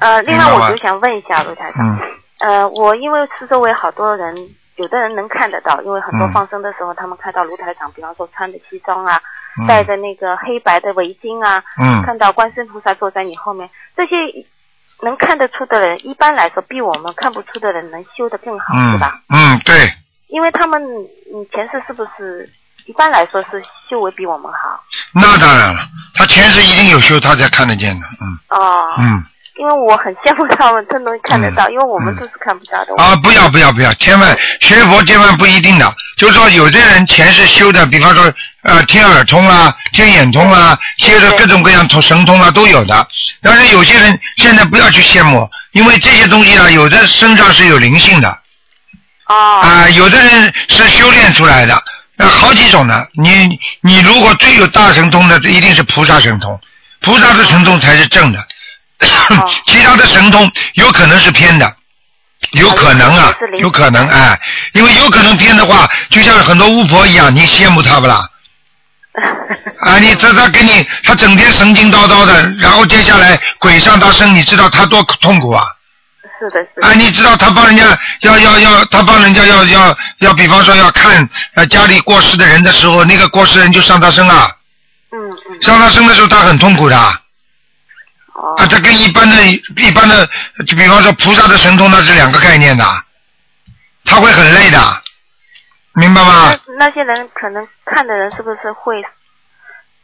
[0.00, 2.00] 呃，另外我就想问一下卢台长，嗯。
[2.40, 4.34] 呃，我因为是周围好多人，
[4.76, 6.32] 有的人能看得到，因为很多嗯。
[6.32, 9.20] 放生的时候，他们看到卢台长，比方说穿的西装啊，
[9.62, 9.66] 嗯。
[9.66, 12.02] 戴着那个黑白的围巾啊，嗯。
[12.02, 14.14] 看到观世音菩萨坐在你后面，这些
[15.02, 19.20] 能看得出的人，一般来说比我们看不出的人能修得更好，嗯是吧？
[19.28, 19.74] 嗯，对，
[20.28, 20.82] 因为他们
[21.32, 22.48] 嗯前世是不是
[22.86, 24.82] 一般来说是修为比我们好？
[25.14, 25.80] 那当然了，
[26.14, 28.58] 他前世一定有修，他才看得见的，嗯。
[28.58, 29.24] 哦，嗯
[29.56, 33.02] 因为我很羡慕他们，真能看得到，嗯因为我们都是看不到的。
[33.02, 43.06] 啊，不要不要不要，千万学佛千万不一定的，就是说有的人前世修的，比方说呃天耳通啊、天眼通啊，修的各种各样通神通啊都有的，
[43.40, 48.28] 但是有些人现在不要去羡慕，因为这些东西啊，有的身上是有灵性的。
[49.26, 51.82] 哦，啊，有的人是修炼出来的，
[52.18, 53.06] 呃，好几种呢。
[53.14, 56.60] 你你如果最有大神通的，这一定是菩萨神通，
[57.00, 58.46] 菩萨的神通才是正的，
[59.66, 61.74] 其他的神通有可能是偏的，
[62.52, 64.38] 有可能啊有可能哎，
[64.72, 68.28] 因为有可能偏的话，就像很多巫婆一样，你羡慕他不啦？
[69.80, 75.64] 啊，你这他给你，他整天神经叨叨的，然后接下来鬼上他身，你知道他多痛苦啊？
[76.40, 76.86] 是的，是的。
[76.86, 84.50] 啊，你知道他帮人家要要要，他帮人家要要要，比方说要看呃家里过世的人的时候，那个过世人就上他身啊，
[85.12, 85.18] 嗯
[85.50, 85.62] 嗯。
[85.62, 86.98] 上他身的时候他很痛苦的
[88.56, 88.66] 啊，哦。
[88.68, 90.26] 这跟一般的一般的，
[90.66, 92.84] 就比方说菩萨的神通那是两个概念的，
[94.04, 95.02] 他会很累的，
[95.94, 96.58] 明白吗？
[96.78, 99.02] 那那些人可能看的人是不是会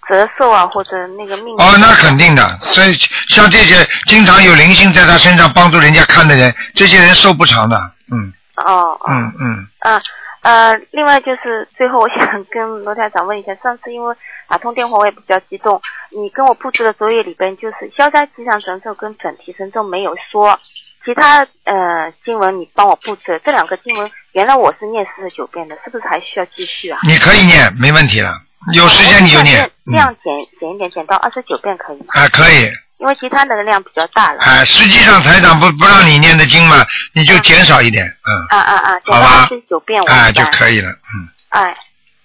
[0.09, 1.55] 折寿啊，或者那个命？
[1.59, 2.99] 哦，那肯定的，所以
[3.29, 7.77] 像这些经常有灵性在他身上帮助人家看的人，这些人寿不长的，
[8.13, 9.01] 嗯哦哦。
[9.09, 10.01] 嗯嗯啊
[10.43, 14.17] 呃，另外就是最后我想跟罗台长问一下，上次因为
[14.49, 20.59] 打通电话我也比较激动，你跟我布置的作业里边就是消灾吉祥神咒跟准提神咒没有说，
[21.05, 26.99] 其他呃经文你帮我布置，这两个经文原来我是念四十九遍的，是不是还需要继续啊？
[27.07, 28.33] 你可以念，没问题了，
[28.73, 32.07] 有时间你就念，嗯，这样减减一点，减到二十九遍可以吗？
[32.09, 32.71] 啊可以。
[33.01, 34.41] 因为其他的量比较大了。
[34.41, 36.85] 哎，实际上台长不不让你念的经嘛，
[37.15, 39.01] 你就减少一点，嗯，啊啊啊！
[39.07, 41.75] 好吧二十九遍我哎就可以了，嗯，哎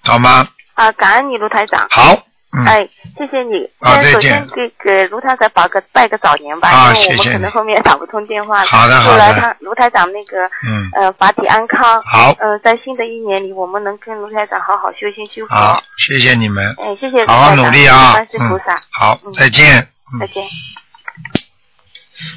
[0.03, 0.47] 好吗？
[0.75, 1.87] 啊，感恩你卢台长。
[1.89, 2.13] 好，
[2.51, 2.85] 嗯，哎，
[3.17, 3.67] 谢谢你。
[3.79, 8.67] 好再先首先给给卢台长保个拜个早年吧，啊因为我们可能后面打不通电话了。
[8.67, 12.03] 好的好的祝来他卢台长那个嗯，呃法体安康。
[12.03, 15.55] 好呃，在新的一年里，我们能跟卢台长好好修心修佛。
[15.55, 18.77] 好，谢谢你们，哎，谢谢卢好好努力啊观世菩萨。
[18.91, 19.79] 好，嗯再见。
[19.79, 19.87] 嗯
[20.19, 20.43] 再见。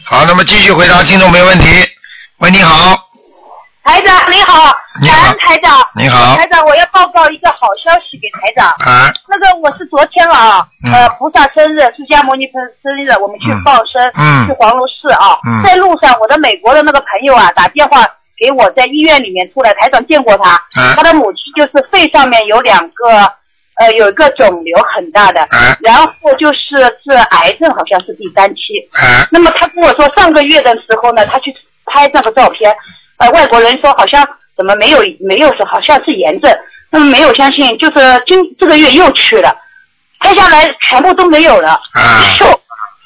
[0.05, 1.67] 好，那么继续回答听众没问题。
[2.39, 3.09] 喂，你好，
[3.85, 5.17] 台长你好，你好。
[5.17, 6.37] 感恩台长，你好。
[6.37, 8.69] 台长，我要报告一个好消息给台长。
[8.87, 10.93] 啊，那个我是昨天啊，嗯。
[10.93, 14.47] 呃，菩萨生日，释迦牟尼佛生日，我们去嗯报生，嗯。
[14.47, 15.63] 去黄龙寺啊，嗯。
[15.63, 20.95] 在路上，我的美国的那个朋友啊，打电话给我，在医院里面出来，台长见过他，啊。
[20.97, 23.33] 他的母亲就是肺上面有两个，
[23.79, 25.77] 呃，有一个肿瘤很大的，啊。
[25.81, 28.61] 然后就是是癌症，好像是第三期，
[28.93, 29.27] 啊。
[29.31, 31.55] 那么他跟我说，上个月的时候呢，他去
[31.87, 32.75] 拍那个照片，
[33.19, 36.53] 呃，外国人说好像怎么没有没有说好像是炎症，
[36.91, 39.57] 那么没有相信，就是今这个月又去了，
[40.19, 42.23] 拍下来全部都没有了，啊。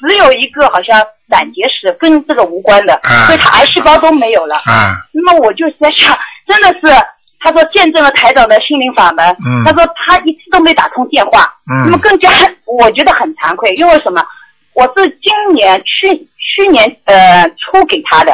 [0.05, 3.25] 只有一个好像胆结石跟这个无关的，啊。
[3.25, 4.55] 所以他癌细胞都没有了。
[4.65, 6.13] 啊，那么我就在想，
[6.45, 6.93] 真的是
[7.43, 9.63] 他说见证了台长的心灵法门，嗯。
[9.65, 11.83] 他说他一次都没打通电话，嗯。
[11.85, 12.29] 那么更加
[12.79, 14.25] 我觉得很惭愧，因为什么？
[14.73, 18.31] 我是今年去去年呃初给他的，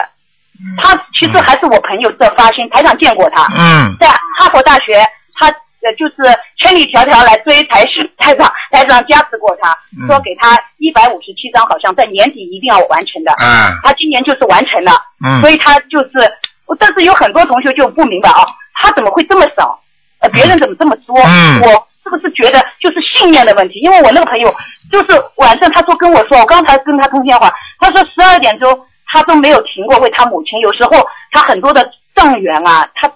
[0.78, 3.94] 他其实还是我朋友这发心，台长见过他，嗯。
[4.00, 6.16] 在哈佛大学，他呃就是
[6.60, 10.08] 千里迢迢来追台是 台长，台长加持过他，嗯。
[10.08, 14.94] 说给他一百五十七张，好像在年底一定要完成的，嗯，他今年就是完成了。
[15.26, 15.42] 嗯。
[15.42, 16.32] 所以他就是，
[16.80, 18.46] 但是有很多同学就不明白啊，
[18.82, 19.80] 他怎么会这么少？
[20.20, 21.18] 呃，别人怎么这么多？
[21.22, 23.80] 嗯我是不是觉得就是信念的问题？
[23.80, 24.54] 因为我那个朋友
[24.92, 28.78] 就是晚上他说跟我说，我刚才跟他通电话，他说十二点钟
[29.12, 33.10] 他都没有停过为他母亲，有时候他很多的账员啊，他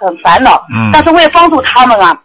[0.00, 2.16] 很烦恼，嗯但是为了帮助他们啊，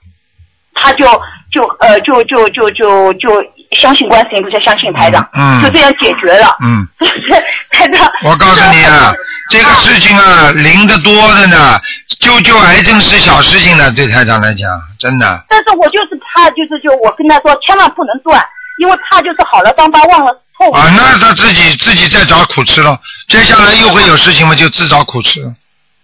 [0.75, 1.05] 他就
[1.51, 3.43] 就呃就就就就就
[3.79, 6.55] 相信观世音菩萨，相信台长，嗯就这样解决了。
[6.63, 7.29] 嗯，就 是
[7.69, 9.13] 台长，我告诉你啊，
[9.49, 11.77] 这个事情啊，灵的多的呢，
[12.19, 15.43] 救救癌症是小事情呢，对台长来讲，真的。
[15.49, 18.43] 但是我就是怕，就是就我跟他说，千万不能断，
[18.77, 20.71] 因为怕就是好了伤疤忘了痛。
[20.71, 25.41] 啊，那他自己自己在找苦吃了，接下来又会有事情嘛，就自找苦吃。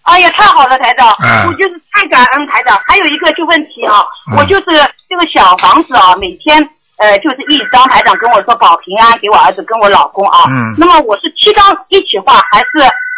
[0.03, 2.79] 哎呀，太好了，台长，嗯我就是太感恩台长。
[2.87, 4.65] 还有一个就问题啊，嗯我就是
[5.07, 6.57] 这个小房子啊，每天
[6.97, 10.45] 呃就是一张，台长跟我说保平安，给我儿子跟我老公啊。
[10.49, 12.67] 嗯那么我是七张一起画，还是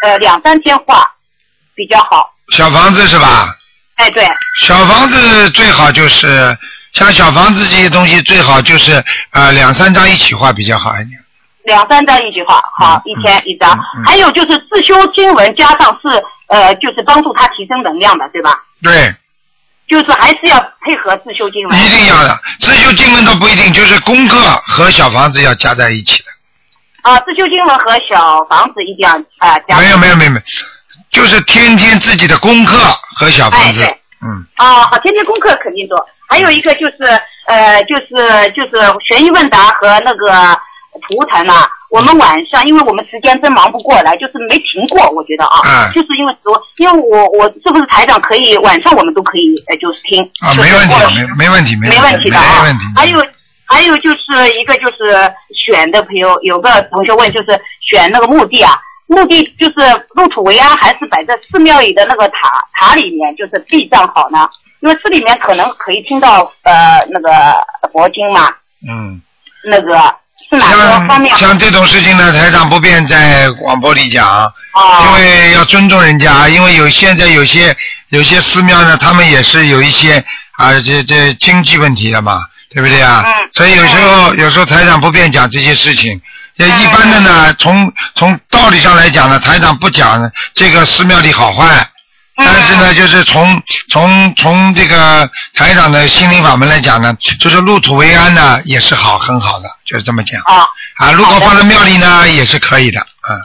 [0.01, 1.09] 呃两三天画
[1.73, 2.29] 比较好？
[2.51, 3.55] 小房子是吧？
[3.95, 4.27] 哎，对，
[4.61, 6.57] 小房子最好就是
[6.93, 11.19] 像小房子这些东西，最好就是呃两三张一起画比较好一点。
[11.63, 13.77] 两三张一起画，好，嗯一天一张。
[13.77, 18.57] 嗯嗯还有就是自修经文，加上是呃，就是帮助他提升能量的，对吧？
[18.81, 19.13] 对，
[19.87, 21.79] 就是还是要配合自修经文。
[21.79, 22.39] 一定要的。
[22.59, 26.29] 自修经文倒不一定，就是功课和小房子要加在一起的。
[27.03, 29.77] 啊，自修经文和小房子一定要啊、加。
[29.77, 30.41] 没有没有没有没有，
[31.11, 32.77] 就是天天自己的功课
[33.19, 33.97] 和小房子哎。
[34.23, 35.97] 嗯，啊，好，天天功课肯定做。
[36.29, 36.97] 还有一个就是
[37.47, 38.71] 呃，就是就是
[39.09, 40.57] 悬疑问答和那个
[41.07, 41.67] 图腾啊。
[41.89, 52.61] 我们晚上，因为我们时间真忙不过来，就是没停过，我觉得啊，嗯就是因为说，因为我我是不是台长可以晚上我们都可以呃，就是听啊，是没问题，没没问题，没问问题的啊。
[52.61, 52.85] 没问题。
[52.95, 53.25] 还有
[53.65, 55.33] 还有就是一个就是
[55.65, 58.77] 选的朋友，有个同学问就是选那个墓地啊，
[59.11, 64.49] 墓地就是入土为安，还是摆在寺庙里的那个塔塔里面，就是避障好呢？
[64.79, 67.29] 因为寺里面可能可以听到呃那个
[67.91, 68.49] 佛经嘛，
[68.89, 69.21] 嗯，
[69.65, 70.15] 那个
[70.49, 74.49] 是哪个方面像像这种事情呢，台长不便在广播里讲，啊？
[75.05, 77.75] 因为要尊重人家，因为有现在有些
[78.09, 83.23] 有些寺庙呢，他们也是有一些啊这这经济问题的嘛，对不对啊？
[83.27, 86.21] 嗯所以有时候有时候台长不便讲这些事情。
[86.61, 91.65] 也一般的呢，从从道理上来讲呢，台长不讲这个寺庙里好坏，
[92.37, 100.67] 嗯但是呢，就是从从从这个台长的心灵法门来讲呢，就是入土为安呢，也是好很好的，就是这么讲啊。
[100.97, 101.11] 啊。
[101.11, 103.41] 如果放在庙里呢，也是可以的，嗯。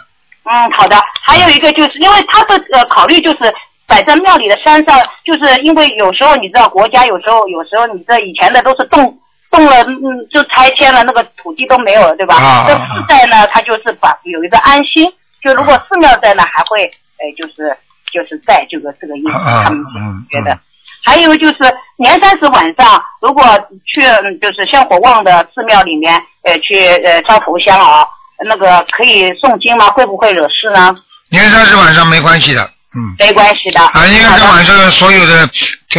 [0.48, 1.02] 嗯，好的。
[1.22, 3.52] 还有一个就是因为他的呃考虑就是
[3.86, 9.18] 摆在庙里的山上，就是因为有时候你知道国家有时候有时候你知道以前的都是动
[9.50, 12.64] 动了，嗯，就拆迁了，那个土地都没有了，对吧？
[12.66, 15.10] 这寺在呢，他就是把有一个安心。
[15.42, 16.82] 就如果寺庙在呢，还会
[17.18, 17.76] 呃就是
[18.12, 20.52] 就是在这个这个意思，啊他们嗯觉得。
[20.52, 20.60] 嗯
[21.06, 21.58] 还有就是
[21.98, 23.44] 年三十晚上，如果
[23.86, 28.04] 去嗯就是香火旺的寺庙里面，呃，去呃烧头香啊，
[28.44, 29.86] 那个可以诵经吗？
[29.90, 30.96] 会不会惹事呢？
[31.30, 32.62] 年三十晚上没关系的，
[32.96, 33.14] 嗯。
[33.20, 33.80] 没关系的。
[33.80, 35.48] 啊，因为这晚上所有的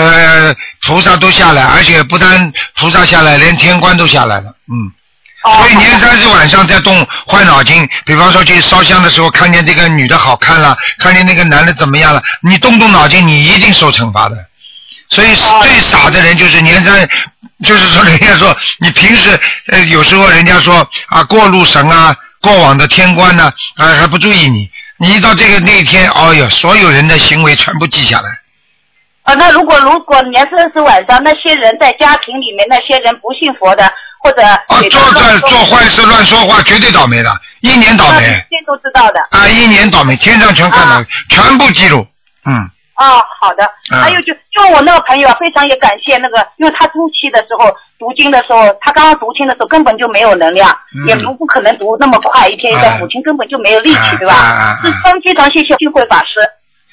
[0.04, 0.56] 这
[0.86, 4.92] 菩萨都下来，而且不但菩萨下来，连天官都下来了，嗯。
[5.44, 14.36] 哦所以年三十晚上在动坏脑筋，比方说去烧香的时候，看见这个女的好看了，看见那个男的怎么样了，你动动脑筋，你一定受惩罚的。
[15.10, 17.08] 所以哦最傻的人就是年三，
[17.64, 28.30] 就是说人家说你平时呃有时候人家说啊过路神啊，过往的天官呢啊还不注意你，你一到这个那一天，哎呦，所有人的行为全部记下来。
[29.28, 33.84] 啊，那如果如果年三十晚上那些人在家庭里面那些人不信佛的，
[34.24, 34.58] 或者啊，
[34.90, 39.20] 做乱做做坏事乱说话，绝对倒霉的，一年倒霉那天都知道的。
[39.32, 42.08] 啊，一年倒霉，天上全看到，啊全部记录，
[42.46, 42.56] 嗯。
[42.96, 43.64] 啊，好的。
[43.92, 54.34] 嗯还有就就我那个朋友啊，非常也感谢那个，因为他初期的时候读经的时候，他刚刚读经的时候根本就没有能量，嗯也不不可能读那么快，一天一个哎母亲根本就没有力气，哎对吧？
[54.40, 56.40] 哎哎是非非常谢谢俊慧法师，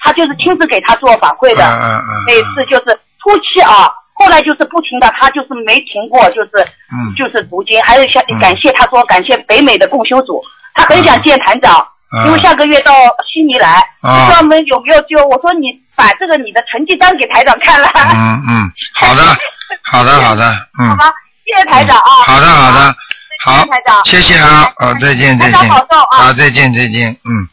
[0.05, 1.65] 他就是亲自给他做法会的。
[1.65, 6.51] 嗯嗯嗯那次就是初期啊，后来就是不停的，他就是没停过，就是、
[6.93, 10.41] 嗯就是读经，还有想嗯感谢他说感谢北美的共修组，
[10.75, 11.79] 他很想见团长。
[11.79, 12.93] 嗯因为下个月到
[13.27, 19.23] 悉尼来，啊专门有没有就我说你把这个你的成绩单给台长看了，嗯嗯，好的，
[19.83, 20.45] 好的，好的，
[20.79, 20.91] 嗯。
[20.91, 21.13] 好吧？
[21.45, 22.23] 谢谢台长啊。
[22.25, 22.97] 好的，好的，
[23.45, 27.49] 好谢谢台长，谢谢啊，哦，再见，再见，台长保重啊好，再见，再见，嗯。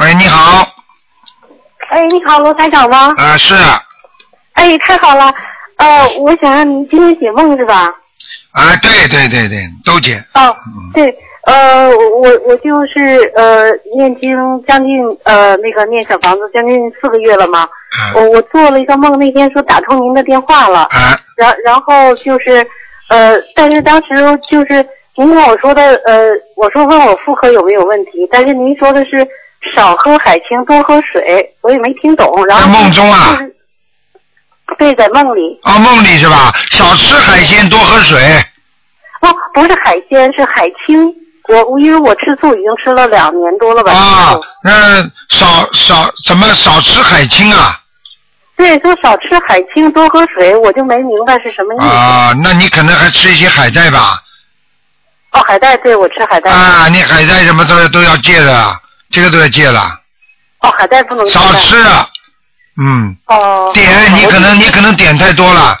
[0.00, 0.64] 喂，你好，
[1.90, 3.12] 哎，你好，罗台长吗？
[3.16, 3.52] 啊，是。
[3.54, 3.82] 啊，
[4.52, 5.32] 哎，太好了，
[5.76, 7.86] 呃，我想让您今天解梦是吧？
[8.52, 14.36] 啊，对对对对，都解，哦，嗯，对，呃，我我就是呃念经
[14.68, 14.88] 将近
[15.24, 18.14] 呃那个念小房子将近四个月了嘛，啊。
[18.14, 22.64] 我我做了一个梦，那天说打通您的电话了，啊，然然后就是
[23.08, 24.14] 呃，但是当时
[24.48, 29.26] 就是您跟我说的呃，我说问我妇科有没有问题，但是您说的是
[29.74, 33.38] 少喝海清多喝水，我也没听懂，然后在梦中啊
[34.78, 35.58] 对，在梦里。
[35.62, 36.52] 啊，梦里是吧？
[36.70, 38.20] 少吃海鲜，多喝水，
[39.22, 41.12] 哦，不是海鲜，是海清。
[41.48, 43.90] 我我因为我吃素已经吃了两年多了吧。
[43.92, 47.80] 啊，那少少怎么少吃海清啊？
[48.56, 51.84] 对，说少吃海清，多喝水，我就没明白是什么意思。
[51.84, 54.22] 啊，那你可能还吃一些海带吧？
[55.32, 56.50] 哦，海带，对我吃海带。
[56.50, 58.76] 啊，你海带什么都都要戒的，
[59.10, 60.00] 这个都要戒了，
[60.60, 61.76] 哦，海带不能少带吃。
[62.80, 63.70] 嗯，哦。
[63.74, 65.78] 点你可能你可能点太多了，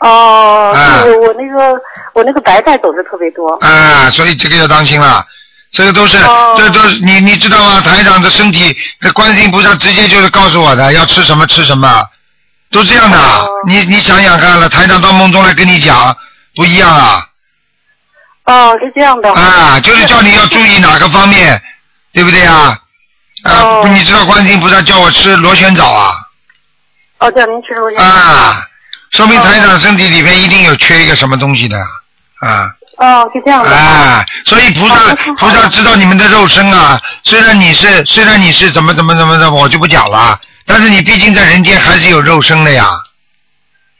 [0.00, 1.74] 哦，啊是我那个
[2.14, 3.52] 我那个白带走的特别多。
[3.56, 5.26] 啊，所以这个要当心了。
[5.70, 7.80] 这个都是，哦这都是你你知道吗？
[7.80, 12.08] 台长的身体，这观世音菩萨直接就是告诉我的，要吃什么吃什么，
[12.70, 13.18] 都这样的。
[13.18, 16.16] 哦你你想想看了，台长到梦中来跟你讲，
[16.54, 17.26] 不一样啊
[18.44, 19.32] 哦，是这样的。
[19.32, 21.60] 啊，就是叫你要注意哪个方面，
[22.14, 22.78] 对不对啊？
[23.42, 26.16] 啊，哦你知道观世音菩萨叫我吃螺旋藻啊
[27.18, 28.04] 哦，叫您吃螺旋藻。
[28.04, 28.66] 啊，
[29.10, 31.78] 说明台长身体里面一定有缺一个什么东西的
[32.40, 32.70] 啊。
[32.96, 33.70] 哦，是这样的。
[33.76, 34.94] 啊，所以菩萨
[35.36, 42.88] 菩萨知道你们的肉身啊，虽然你是虽然你是怎么怎么怎么的，我就不讲了，但是你毕竟在人间还是有肉身的呀。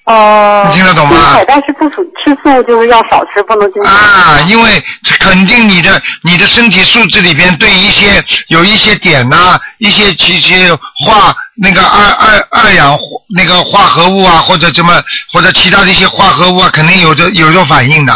[0.04, 0.66] 哦。
[0.68, 3.98] 你听得懂吗但是海带是不属吃素，就是要少吃，不能经常吃。
[3.98, 4.82] 啊，因为
[5.20, 12.98] 肯定你的你的身体素质里边对一些有一些点呐、一些其些化那个二二二氧
[13.34, 18.12] 那个化合物啊，或者什么或者其他的一些化合物啊，肯定有着有着反应的，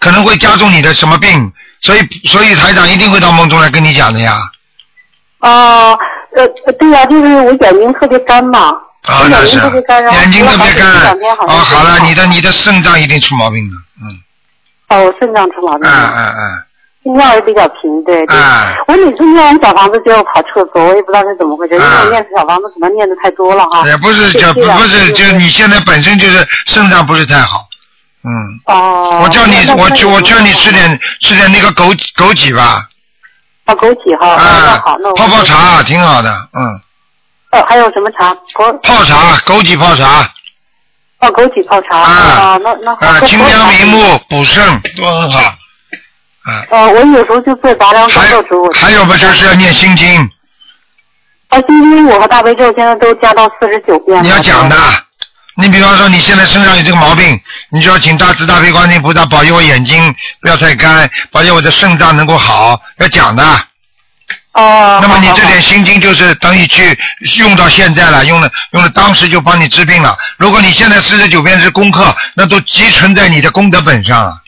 [0.00, 4.38] 可能会加重你的什么病，所以所以台长一定会到梦中来跟你讲的呀。
[5.40, 5.96] 哦，
[6.34, 8.72] 呃，对呀、就是我眼睛特别干嘛。
[9.08, 10.86] 啊，那是眼睛特别干。
[11.40, 14.04] 哦，好了，你的你的肾脏一定出毛病了，嗯，
[14.90, 16.34] 哦，我肾脏出毛病嗯了，嗯
[17.04, 18.36] 嗯，尿也比较频，对对。
[18.36, 22.02] 哎我每次念完小房子就要跑厕所，我也不知道是怎么回事，因为啊。
[22.04, 23.86] 我念小房子可能念的太多了哈。
[23.88, 27.66] 也不是就不不是，就就是你现在本身就是肾脏不是太好，
[28.24, 28.30] 嗯，
[28.66, 29.20] 哦。
[29.22, 32.86] 我叫你我我劝你吃点吃点那个枸枸杞吧，
[33.64, 36.80] 啊，枸杞哈，啊好，那，我泡泡茶挺好的，嗯，
[37.50, 38.34] 哦，还有什么茶？
[38.54, 40.28] 枸泡茶枸杞泡茶
[41.20, 41.96] 哦，枸杞泡茶。
[41.98, 44.62] 啊哦，那那好啊，清肝明目补肾
[44.96, 48.62] 都很好，啊，哦，我有时候就做杂粮还豆粥。
[48.62, 50.30] 我还有嘛就是要念心经，
[51.50, 54.22] 哦，心经我和大悲咒现在都加到四十九遍了。
[54.22, 54.76] 你要讲的。
[55.60, 63.42] 你比方说你现在身上有这个毛病，你就要请大慈大悲观世音菩萨保佑我眼睛不要太干，保佑我的肾脏能够好，要讲的。
[64.52, 64.98] 哦。
[65.02, 66.98] 那么你这点心经就是等于去
[67.38, 70.16] 用到现在了，用了用了当时就帮你治病了。
[70.36, 74.40] 如果你现在四十九遍是功课，那都积存在你的功德本上。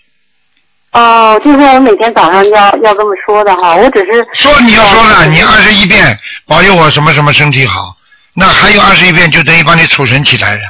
[0.93, 7.97] 哦，就是我每天早上要要这么说的哈，我只是说你要说了，你二十一遍保佑我什么什么身体好，
[8.35, 10.61] 那还有二十一遍就等于帮你储存起来了。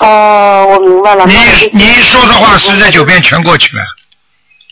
[0.00, 1.24] 哦，我明白了。
[1.24, 1.36] 你
[1.72, 3.84] 你一说的话，四十在九遍全过去了。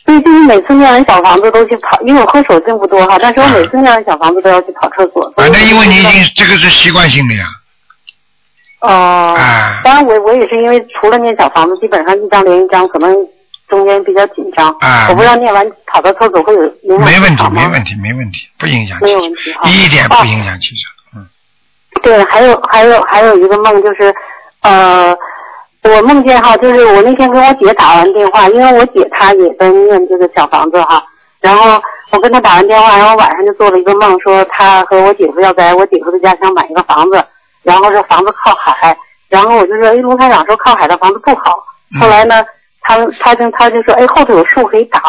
[0.05, 5.33] 对，就是每次念完小房子都去跑，因为我喝水并不多哈，但是我每次念完小房子都要去跑厕所。
[5.35, 7.43] 反正因为你已经这个是习惯性的呀。
[8.81, 13.11] 哦，啊当然我我也是因为除了念小房子，基本上一张连一张，可能
[13.67, 14.69] 中间比较紧张。
[14.79, 19.67] 啊我不知道念完跑到厕所会有影响没问题，没问题，没问题，不影响没有问题哈。
[19.67, 20.93] 一点哦不影响气场。
[21.17, 21.27] 嗯，
[22.03, 24.13] 对，还有还有还有一个梦就是，
[24.61, 25.17] 呃，
[25.91, 31.03] 我梦见哈，就是我那天跟我姐打完电话，因为我姐她也在念这个小房子哈，
[31.39, 31.79] 然后
[32.11, 37.23] 我跟她打完电话，然后晚上就做了一个梦，说她和我姐夫要在我姐夫的家乡买一个房子，
[37.61, 38.97] 然后这房子靠海，
[39.29, 41.63] 然后我就说，哎，卢台长说靠海的房子不好，
[41.95, 42.43] 嗯后来呢，
[42.81, 45.01] 他他就他就说，哎，后头有树可以挡，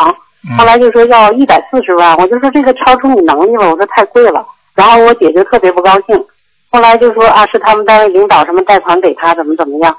[0.48, 4.44] 嗯后来就说要一百四十万，我就说这个超出你能力了，我说太贵了。
[4.74, 6.22] 然后我姐就特别不高兴，
[6.70, 9.96] 后来就说啊是他们单位领导什么贷款给他怎么怎么样。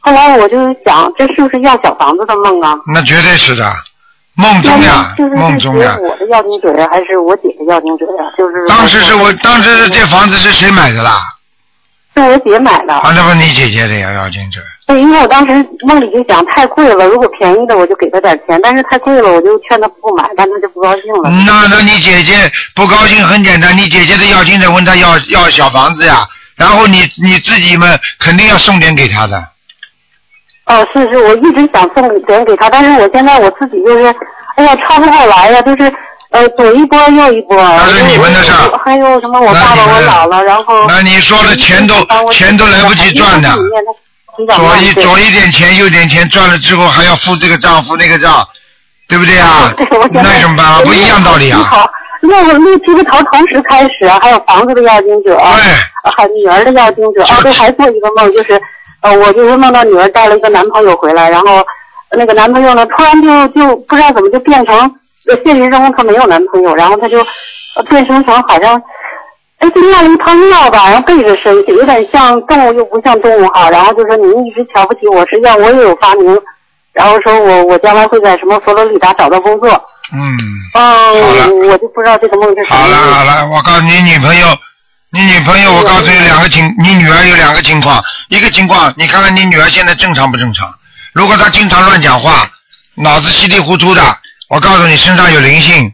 [0.00, 2.74] 后来我就想，这是不是要小房子的梦啊？
[2.92, 3.72] 那绝对是的，
[4.34, 5.96] 梦中那呀，就是是梦中呀。
[6.00, 8.24] 我的要经者呀，还是我姐的要经者呀？
[8.36, 11.20] 就是当时是我，当时是这房子是谁买的啦？
[12.16, 12.94] 是我姐买的。
[12.94, 14.60] 啊，那不是你姐姐的呀，要经者。
[14.86, 15.52] 对，因为我当时
[15.86, 21.30] 梦里就想太贵了，如果便宜的我就给她点钱，但是太贵了我就劝她不买，但她就不高兴了。
[21.46, 26.26] 那那你姐姐不高兴很简单，你姐姐的要经者问她要要小房子呀，
[26.56, 27.86] 然后你你自己嘛
[28.18, 29.46] 肯定要送点给她的。
[30.70, 34.14] 哦，是是，我一直想送钱给他，但是我现在我自己就是，
[34.54, 35.92] 哎呀，抄不过来呀，就是
[36.30, 37.56] 呃左一波右一波。
[37.56, 40.86] 那是你们的事儿还有什么我爸爸、我姥姥，然后。
[40.86, 41.94] 那你说的钱都
[42.30, 43.48] 钱都来不及赚的，
[44.54, 48.46] 左一左一点钱右点钱赚了之后还要付这个账付那个账，
[49.08, 49.72] 对不对啊？
[50.12, 50.80] 那怎么办啊？
[50.84, 51.66] 不一样道理啊。
[51.68, 51.90] 好，
[52.20, 58.60] 六个六七个头同时开始啊，还有房子的要经者，啊对，还有女儿的要经者，啊，对，还做一个梦，就是
[59.02, 61.64] 呃，我就是梦到女儿带了一个男朋友回来，然后
[62.16, 64.76] 那个男朋友呢，突然就就不知道怎么就变成
[65.28, 67.18] 呃现实中他没有男朋友，然后他就
[67.76, 68.80] 呃变成成好像。
[69.60, 73.68] 哎，就尿了一泡尿吧，然后背着身体，有点像动物又不像动物哈。
[73.68, 76.34] 然后就说您一直瞧不起我，实际上我也有发明。
[76.94, 79.68] 然后说我我将来会在什么佛罗里达找到工作。
[80.14, 80.34] 嗯，
[80.74, 82.88] 嗯，我就不知道这个梦是什么好。
[82.88, 84.46] 了好了，我告诉你女朋友，
[85.12, 90.72] 你女朋友我告诉你两个情，你女儿有两个情况，一个情况你看看你女儿现在正常不正常？
[91.12, 92.48] 如果她经常乱讲话，
[92.94, 94.02] 脑子稀里糊涂的，
[94.48, 95.92] 我告诉你身上有灵性，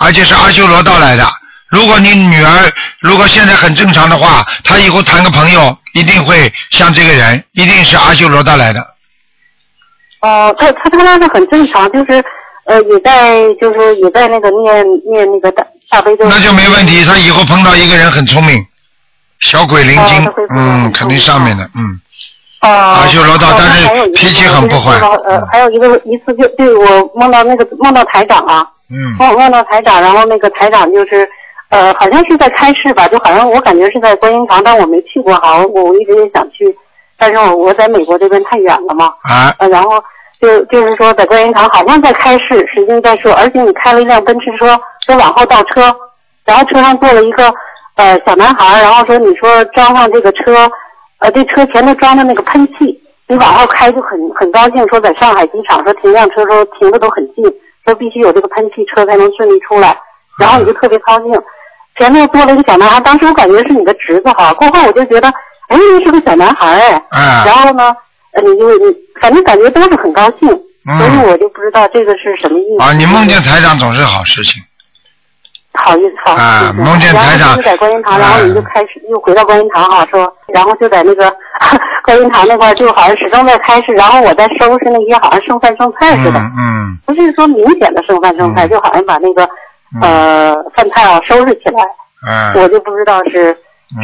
[0.00, 1.24] 而且是阿修罗道来的。
[1.68, 8.80] 如果你女儿如果现在很正常的话，她以后谈个朋友一定会像这个人，一定是阿修罗道来的。
[10.22, 12.24] 哦，他他他那是很正常，就是
[12.64, 16.24] 呃也在就是也在那个念念那个大大悲咒。
[16.28, 18.64] 那就没问题，他以后碰到一个人很聪明，
[19.40, 22.00] 小鬼灵精嗯，肯定上面的，嗯。
[22.62, 22.68] 哦。
[22.68, 24.98] 阿修罗道哦但是脾气很不坏
[25.52, 31.28] 还有一个一次就对我梦到那个梦到台长啊，嗯梦梦到台长，然后那个台长就是。
[31.68, 36.64] 呃，好像是在开市吧，就好像我感觉是在观音堂，但我没去过好，我我一直也想去，
[37.18, 40.00] 但是我我在美国这边太远了嘛，啊，呃，然后
[40.46, 45.92] 就就是说在观音堂好像在开市，实际在说，而且你开了一辆奔驰车，说往后倒车，
[46.44, 47.52] 然后车上坐了一个
[47.96, 50.70] 呃小男孩，然后说你说装上这个车，
[51.18, 57.44] 呃这车前头装的那个喷气，你往后开就很很高兴，说在上海机场说停辆车说停的都很近，
[57.84, 59.98] 说必须有这个喷气车才能顺利出来，
[60.38, 61.32] 然后你就特别高兴。
[61.98, 65.28] 前面坐了一个小男孩，当时我感觉是你的侄子哈，过后我就觉得，
[65.68, 67.96] 哎，那是个小男孩哎，啊然后呢，
[68.32, 70.48] 呃你就你反正感觉都是很高兴，
[70.88, 72.84] 嗯所以我就不知道这个是什么意思。
[72.84, 74.62] 啊，你梦见台长总是好事情。
[75.78, 76.42] 好意思，好意思。
[76.42, 81.30] 啊梦见台长然后就在观音堂，啊然后你就开始又回到观音堂哈，说，然后就在那个
[82.04, 89.46] 观音堂那块儿，就好像始终在开始，然后我在收拾那些好像剩饭剩菜似的，嗯嗯不是说明显的剩饭剩菜，嗯就好像把那个
[90.02, 91.84] 呃饭菜啊收拾起来，
[92.26, 93.56] 嗯我就不知道是。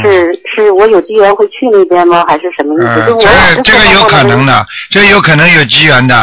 [0.03, 2.24] 是是我有机缘会去那边吗？
[2.28, 3.07] 还是什么意思？
[3.07, 4.64] 就嗯，我这这个有可能的。
[4.91, 6.14] 这个有可能有机缘的，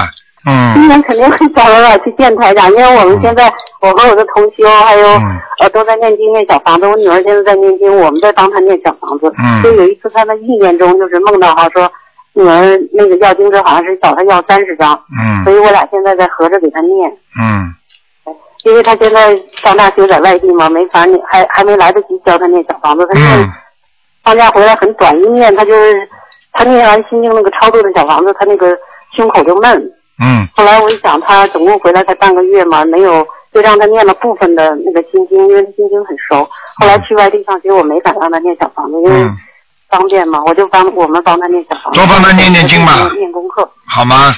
[0.45, 3.51] 嗯今年肯定会找我俩去见台长，因为我们现在、
[3.81, 9.29] 我和我的同修还有、嗯呃都在念经念小房子，我女儿现在在念经，我们在帮她念小房子。
[9.37, 11.91] 嗯就有一次她的意念中就是梦到哈说
[12.33, 17.67] 女儿那个要经者好像是找她要三十张，嗯所嗯以我俩现在在合着给她念，嗯
[18.69, 23.19] 因为他现在上大学在外地嘛，没法念，还还没来得及教他念小房子，他
[24.23, 26.07] 放假回来很短，一念他就是
[26.53, 28.77] 他念完心经那个超度的小房子，他那个
[29.15, 29.91] 胸口就闷。
[30.21, 36.47] 嗯后来我一想，他总共回来才半个月嘛，没有就让他念了部分的那个心经，因为他心经很熟。
[36.75, 39.37] 后来去外地上学，我没敢让他念小房子，因为嗯，
[39.89, 43.69] 方便嘛，我就帮我们帮他念小房子，多帮他念念经吧念念功课。
[43.87, 44.33] 好吗？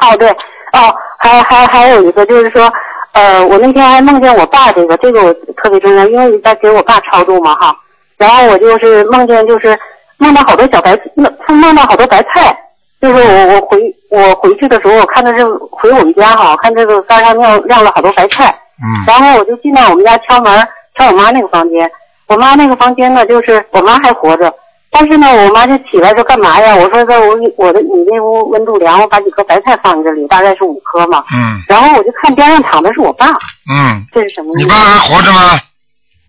[0.00, 2.70] 哦，对，哦，还还还有一个就是说，
[3.16, 7.74] 呃，我那天还梦见我爸这个，这个我特别重要，因为在给我爸超度嘛哈。
[8.18, 9.78] 然后我就是梦见就是
[10.18, 12.54] 梦到好多小白，梦梦到好多白菜，
[13.00, 18.54] 就是我我回我回去的时候，我看到这回我们家哈，看这个山上晾晾了好多白菜，
[18.84, 21.90] 嗯然后我就进到我们家敲门，敲我妈那个房间。
[22.28, 24.52] 我妈那个房间呢，就是我妈还活着，
[24.98, 26.74] 但是呢，我妈就起来说干嘛呀？
[26.74, 31.22] 我说在我我的你那屋温度凉，我把几颗白菜放在这里，大概是五颗嘛。
[31.34, 33.26] 嗯然后我就看边上躺的是我爸，
[33.70, 34.58] 嗯，这是什么意思？
[34.60, 35.60] 你爸还活着吗？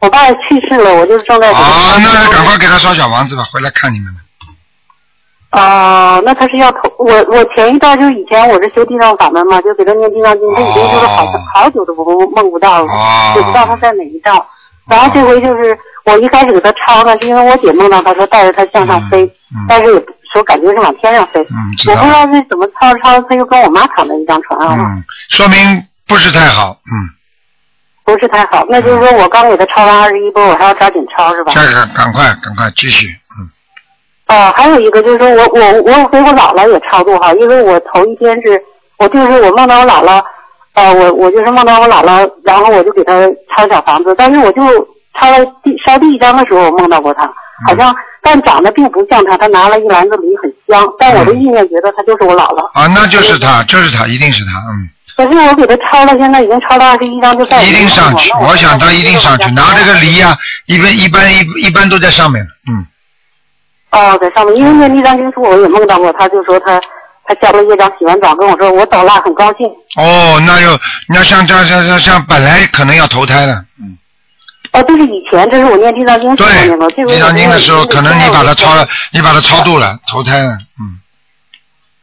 [0.01, 4.19] 我爸去世了，我就正在给他啊，那赶快给他烧小房子吧，回来看你们的。
[5.61, 14.45] 哦，那他是要投我我前一段就是以前我是修地藏法门嘛，就给他念地藏经，这已经就是好、哦好久都不梦不到了，哦也不知道他在哪一道。
[14.89, 15.77] 然后这回就是
[16.13, 22.27] 我一开始给他抄呢，是因为我姐梦到他说带着他向上飞，嗯但是也不说感觉是往天上飞，我不知道。
[22.33, 25.57] 是怎么抄着抄着他又跟我妈躺在一张床上了，嗯，说明
[26.07, 26.77] 不是太好。
[26.91, 26.93] 嗯，
[28.05, 28.65] 不是太好。
[28.69, 31.53] 那就是说我刚给他抄完二十一波，我还要抓紧抄是吧？
[31.55, 33.07] 这个赶快赶快继续。
[33.07, 33.47] 嗯
[34.27, 38.61] 哦，还有一个就是说我我我给我姥姥也超度哈，因为我头一天是
[38.97, 40.21] 我就是我梦到我姥姥，
[40.73, 43.13] 呃，我我就是梦到我姥姥，然后我就给她
[43.55, 44.61] 抄小房子，但是我就
[45.19, 47.25] 抄了第烧第一张的时候，我梦到过他，
[47.67, 49.37] 好像但长得并不像他。
[49.37, 52.65] 他拿了一篮子梨很香，但我的意念觉得他就是我姥姥。
[52.79, 54.51] 啊，那就是他，就是他，一定是他。
[54.69, 58.31] 嗯，可是我给他抄了，现在已经抄了二十一张，就再也一定上去。
[58.41, 62.43] 我想他一定上去，拿这个梨呀、呀，一般一般一一般都在上面。
[62.69, 62.85] 嗯，
[63.91, 66.79] 哦，在上面，因为念地藏经书我也梦到过，他就说他
[67.25, 69.67] 他下了业障，洗完澡跟我说我走了，很高兴。
[69.97, 70.71] 哦，那又
[71.09, 73.63] 你要像像像像像本来可能要投胎了。
[73.81, 73.97] 嗯，
[74.77, 76.87] 哦，这是以前，这是我念地藏经时候念的。
[76.89, 80.51] 对，地藏经的时候，可能你把它超了，你把它超度了，投胎了。
[80.79, 81.01] 嗯，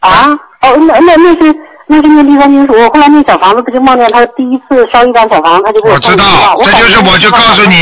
[0.01, 0.27] 啊？
[0.63, 1.55] 哦，那那那是
[1.87, 6.25] 那是念地藏经时候，我后来那小房子，不就梦见他第一次烧一张小房子，他就给我知道
[6.65, 7.77] 这就是我就告诉你，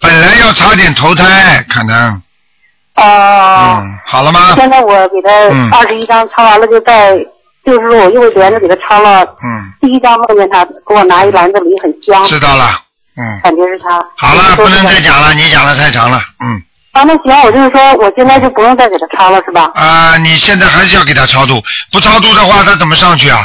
[0.00, 2.20] 本来要差点投胎，可能。
[2.96, 3.78] 哦。
[3.80, 4.54] 嗯，好了吗？
[4.56, 5.18] 现在我给
[5.52, 7.16] 嗯他二十一张抄完了，就在
[7.64, 12.81] 就是说我又连着给他抄了嗯，第一张，梦见他给我拿一篮子梨，很香，知道了。
[13.16, 14.04] 嗯，感觉是他。
[14.16, 16.20] 好了，不能再讲了，你讲的太长了。
[16.40, 16.62] 嗯。
[16.92, 19.70] 啊，那行，我就是说，我现在就不用再给他抄了，是吧？
[19.74, 23.38] 啊、你现在还是要给他超度，不超度的话，他怎么上去啊？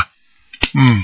[0.77, 1.01] 嗯，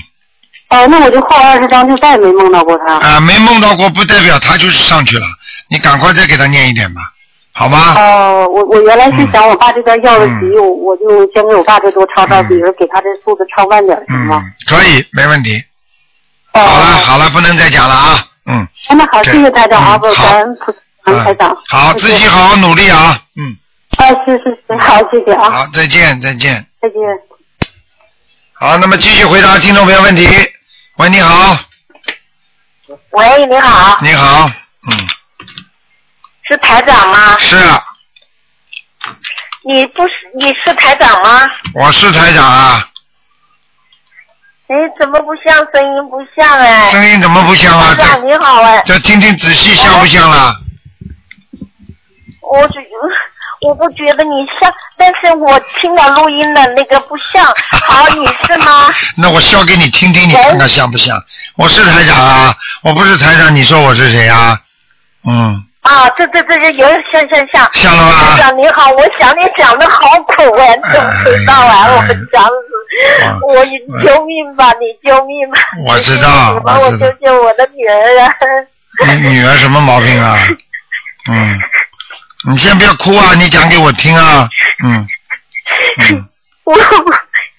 [0.68, 2.96] 哦，那我就画二十张，就再也没梦到过他。
[2.98, 5.26] 啊、没梦到过，不代表他就是上去了。
[5.68, 7.00] 你赶快再给他念一点吧，
[7.54, 7.94] 好吗？
[7.96, 14.42] 哦，我我原来是想我爸这边要了嗯急，我我就先给我爸这多抄抄，比如给他这数字抄慢点，行吗？
[14.44, 15.64] 嗯，可以，没问题。
[16.52, 18.26] 哦，好了，好了，不能再讲了啊。
[18.46, 21.56] 嗯，哎那好，谢谢台长啊，不嗯好感恩菩萨，感恩台长。
[21.68, 23.20] 好，自己好好努力啊。
[23.36, 23.56] 嗯，
[23.96, 26.66] 啊，是是是，好，谢谢啊，好，再见，再见。
[26.80, 26.98] 再见。
[28.52, 30.28] 好，那么继续回答听众朋友问题。
[30.96, 31.58] 喂，你好，
[33.10, 34.50] 喂，你好，你好，
[34.90, 35.08] 嗯，
[36.48, 37.38] 是台长吗？
[37.38, 37.82] 是，啊
[39.66, 41.50] 你不是你是台长吗？
[41.74, 42.86] 我是台长啊，
[44.66, 46.90] 哎，怎么不像声音不像哎？
[46.90, 47.94] 声音怎么不像啊？
[47.96, 50.56] 台长你好哎，这听听仔细，像不像啦？
[52.40, 52.74] 我只
[53.60, 57.44] 我不觉得你像，但是我听了录音的那个不像。
[57.86, 58.90] 好，你是吗？
[59.16, 61.16] 那我笑给你听听，你看看像不像？
[61.56, 64.58] 我是台长啊，我不是台长，你说我是谁啊？
[65.26, 67.70] 嗯，啊，这这这这有像像像。
[67.72, 71.86] 像了吧台长你好，我想你讲的好苦哎，你怎么知道啊？
[71.88, 72.73] 哎我想死，
[73.46, 75.58] 我你救命吧，你救命吧！
[75.86, 78.34] 我知道你帮我救救我的女儿啊！
[79.06, 80.38] 你女儿什么毛病啊？
[81.30, 81.58] 嗯，
[82.50, 84.48] 你先不要哭啊，你讲给我听啊。
[84.84, 85.06] 嗯
[86.10, 86.28] 嗯
[86.64, 86.74] 我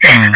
[0.07, 0.33] 嗯，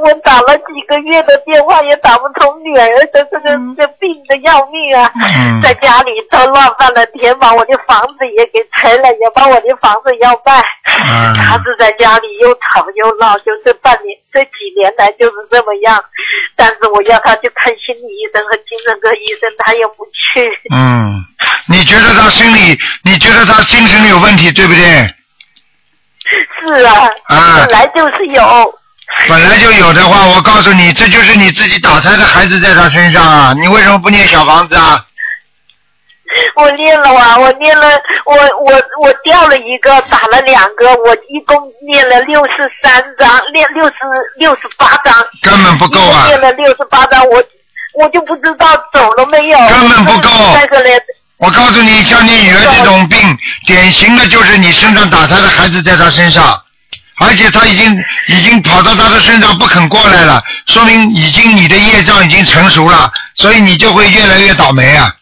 [0.00, 3.40] 我打了几个月的电话也打不通女儿的这个
[3.76, 10.62] 这病的要命啊，嗯在家里都乱翻了天，把我的房子也给拆了，也把我的房子要卖。
[11.04, 16.02] 嗯 他是在家里又吵又闹，就这半年这几年来就是这么样。
[16.56, 20.48] 但是我要他去看心理医生和精神科医生，他也不去。
[20.74, 21.22] 嗯，
[21.68, 24.80] 你觉得他心理，你觉得他精神有问题，对不对？
[26.24, 28.74] 是啊，啊本来就是有。
[29.28, 33.54] 本来就有的话，我告诉你，这就是你自己打胎的孩子在他身上啊！
[33.60, 35.04] 你为什么不念小房子啊？
[36.56, 37.88] 我念了啊，我念了，
[38.24, 38.72] 我我
[39.02, 41.56] 我掉了一个，打了两个，我一共
[41.86, 43.94] 念了六十三章，念六十
[44.38, 47.42] 六十八章，根本不够啊念了六十八章，我
[47.94, 50.90] 我就不知道走了没有，根本不够再个来，
[51.38, 53.18] 我告诉你，像你女儿这种病，
[53.66, 56.60] 典型的就是你身上打胎的孩子在她身上，
[57.20, 65.14] 而且她已经已经跑到她的身上不肯过来了，说明已经你的业障已经成熟了，所以你就会越来越倒霉啊！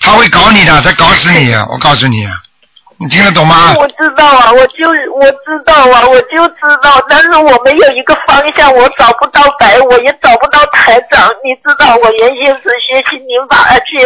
[0.00, 1.66] 他会搞你的，他搞死你啊！
[1.70, 2.26] 我告诉你，
[2.98, 3.74] 你听得懂吗？
[3.76, 11.28] 我知道啊，我就我知道啊，我就知道，但是我没有一个方向，我找不到白，我也找不到台长。
[11.44, 13.98] 你知道，我原先是学习灵法而去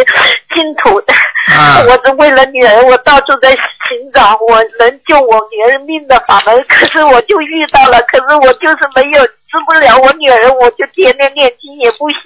[0.53, 1.13] 净土的，
[1.55, 12.17] 啊 我是为了女儿，我到处在寻找我能救我女儿命的法门，可是我就遇到了，可是我就是没有治不了我女儿，我就天天念经也不行。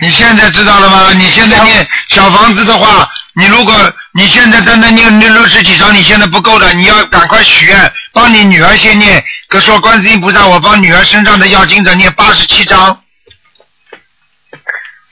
[0.00, 1.12] 你现在知道了吗？
[1.12, 3.74] 你现在念小房子的话，你如果
[4.14, 9.22] 你现在在那念六六十几张，你现在不够的，你要赶快许愿，帮你女儿先念。
[9.48, 12.98] 可说观世音菩萨，我帮女儿身上的要经者念八十七章。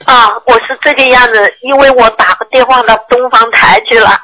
[0.07, 4.19] 啊，我是这个样子，因为我打个电话到东方台去了，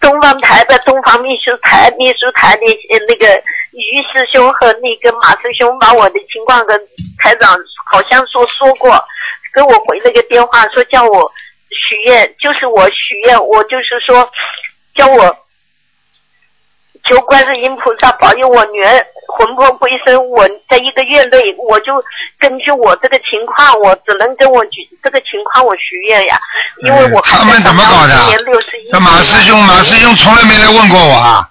[0.00, 3.42] 东方台的东方秘书台秘书台的呃那个
[3.74, 6.78] 于师兄和那个马师兄把我的情况跟
[7.18, 7.58] 台长
[7.90, 9.02] 好像说说过，
[9.54, 11.30] 给我回了个电话说叫我
[11.70, 14.30] 许愿，就是我许愿，我就是说
[14.94, 15.36] 叫我
[17.04, 19.06] 求观世音菩萨保佑我女儿
[19.36, 21.92] 魂魄归生，我在一个月内，我就
[22.38, 26.38] 根据我这个情况，我只能跟我举这个情况我许愿呀，
[26.84, 31.50] 因为我还他们怎么搞的今年六十一，这马师兄，马师兄从来没来问过我啊。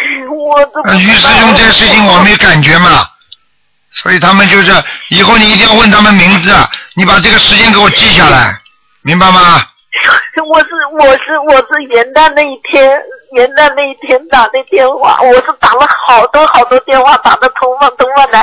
[0.32, 3.06] 我都不呃，于师兄这个事情我没感觉嘛，
[3.92, 4.72] 所以他们就是
[5.10, 6.54] 以后你一定要问他们名字，
[6.94, 8.58] 你把这个时间给我记下来，
[9.02, 9.62] 明白吗？
[10.50, 10.66] 我是
[10.98, 12.82] 我是我是元旦那一天，
[13.36, 18.42] 元旦那一天打的电话，我是打了好多好多电话，打到东方东方台，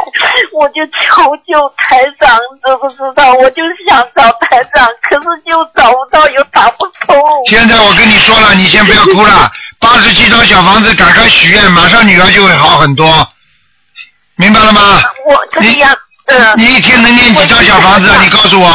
[0.54, 3.34] 我就求救台长，知不知道？
[3.34, 7.18] 我就想找台长，可是就找不到，又打不通。
[7.48, 9.50] 现在我跟你说了，你先不要哭了，
[9.80, 13.28] 八十七张小房子，赶快许愿，马上女儿就会好很多，
[14.36, 15.02] 明白了吗？
[15.26, 18.22] 我这个样，呃，你一天能念几张小房子啊？
[18.22, 18.70] 你告诉我。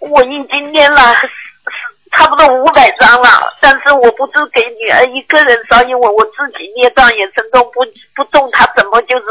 [0.00, 1.14] 我已经念了
[2.16, 7.80] 差不多五百张了，但是我不是给女儿一个人烧，因为我自己孽障也深重，不
[8.14, 9.24] 不动，她怎么就是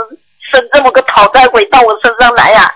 [0.52, 2.70] 生这么个讨债鬼到我身上来呀、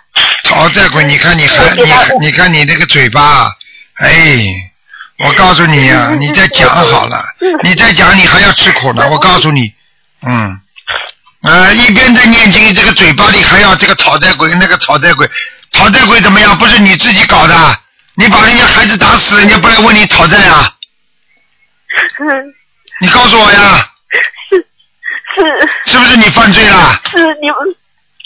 [0.46, 1.84] 讨债鬼，你看你还你
[2.26, 3.52] 你看你那个嘴巴，
[3.96, 4.46] 哎，
[5.26, 7.24] 我告诉你呀、你再讲好了，
[7.64, 9.08] 你再讲你还要吃苦呢。
[9.10, 9.74] 我告诉你，
[10.26, 10.60] 嗯，
[11.44, 15.30] 呃，一边在念经，这个嘴巴里还要这个讨债鬼，那个讨债鬼，
[15.74, 16.58] 讨债鬼怎么样？
[16.58, 17.80] 不是你自己搞的，
[18.16, 20.74] 你把人家孩子打死，人家不来问你讨债啊？
[22.20, 22.54] 嗯，
[23.02, 23.90] 你告诉我呀，
[25.36, 27.02] 是是不是你犯罪了？
[27.12, 27.58] 是你们，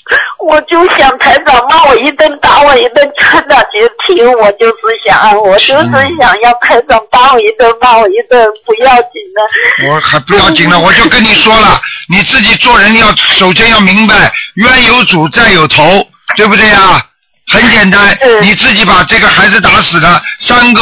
[0.45, 4.73] 我就想台长骂我一顿，打我一顿，劝他别听，我就是
[5.05, 9.87] 想，我就是想要台长打我一顿，骂我一顿，不要紧的。
[9.89, 11.79] 我还不要紧了，我就跟你说了，
[12.09, 17.01] 你自己做人要首先要明白，冤有主债有头，对不对呀？
[17.47, 20.81] 很简单，你自己把这个孩子打死了三个，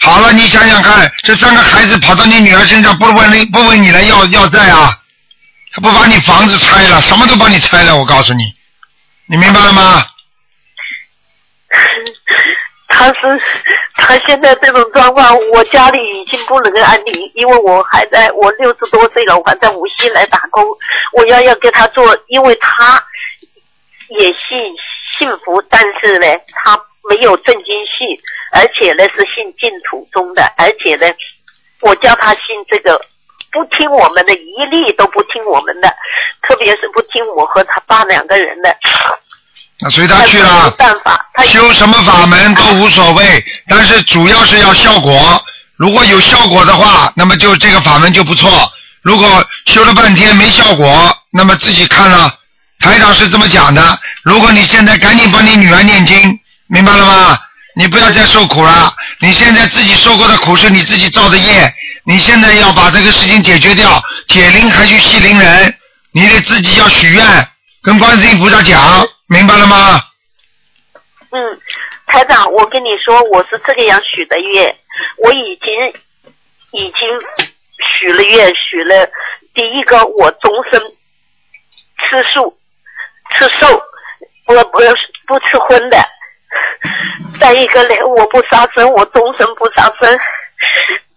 [0.00, 4.96] 好了，你想想看，这三个孩子跑到你女儿身上，不问你不问你来要要债啊？
[5.74, 8.42] 他不把你房子拆了，什么都帮你拆了，我告诉你，
[9.26, 10.04] 你明白了吗？
[12.88, 13.40] 他是
[13.94, 20.62] 他现在这种状况，我家里已经不能安宁，因为我还在我六十多岁了，我还在无锡来打工，
[21.14, 23.02] 我要要给他做，因为他
[24.20, 24.58] 也信
[25.18, 28.14] 信佛，但是呢，他没有正经信，
[28.52, 31.10] 而且呢是信净土宗的，而且呢，
[31.80, 33.00] 我叫他信这个。
[33.52, 35.88] 不听我们的，一律都不听我们的，
[36.48, 38.74] 特别是不听我和他爸两个人的。
[39.78, 40.64] 那随他去了。
[40.64, 45.44] 没办法，他修什么法门都无所谓，但是主要是要效果。
[45.76, 48.50] 如果有效果的话，那么就这个法门就不错。
[49.02, 52.34] 如果修了半天没效果，那么自己看了。
[52.78, 53.98] 台长是这么讲的。
[54.22, 56.38] 如果你现在赶紧帮你女儿念经，
[56.68, 57.38] 明白了吗？
[57.74, 58.94] 你不要再受苦了。
[59.18, 61.74] 你现在自己受过的苦是你自己造的业，
[62.04, 64.02] 你现在要把这个事情解决掉。
[64.28, 65.74] 解铃还须系铃人，
[66.12, 67.24] 你得自己要许愿，
[67.82, 70.00] 跟观世音菩萨讲，明白了吗？
[71.30, 71.38] 嗯，
[72.06, 74.74] 台长，我跟你说，我是这个样许的愿，
[75.22, 75.72] 我已经
[76.72, 77.08] 已经
[77.98, 79.06] 许了愿，许了
[79.54, 82.58] 第一个，我终身吃素、
[83.36, 83.80] 吃素，
[84.44, 84.78] 不不
[85.26, 85.98] 不吃荤的，
[87.40, 90.18] 再一个呢，我不杀生，我终身不杀生。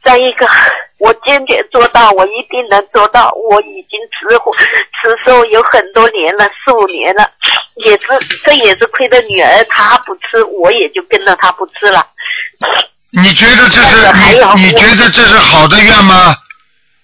[0.05, 0.47] 再一个，
[0.99, 3.29] 我坚决做到，我一定能做到。
[3.49, 4.53] 我已经吃荤
[5.01, 7.27] 吃素有很多年了，四五年了，
[7.83, 8.07] 也是
[8.45, 12.05] 这也是亏的女儿她不吃，我也就跟着她不吃了。
[13.11, 13.97] 你觉得这是
[14.55, 16.35] 你你觉得这是好的愿吗？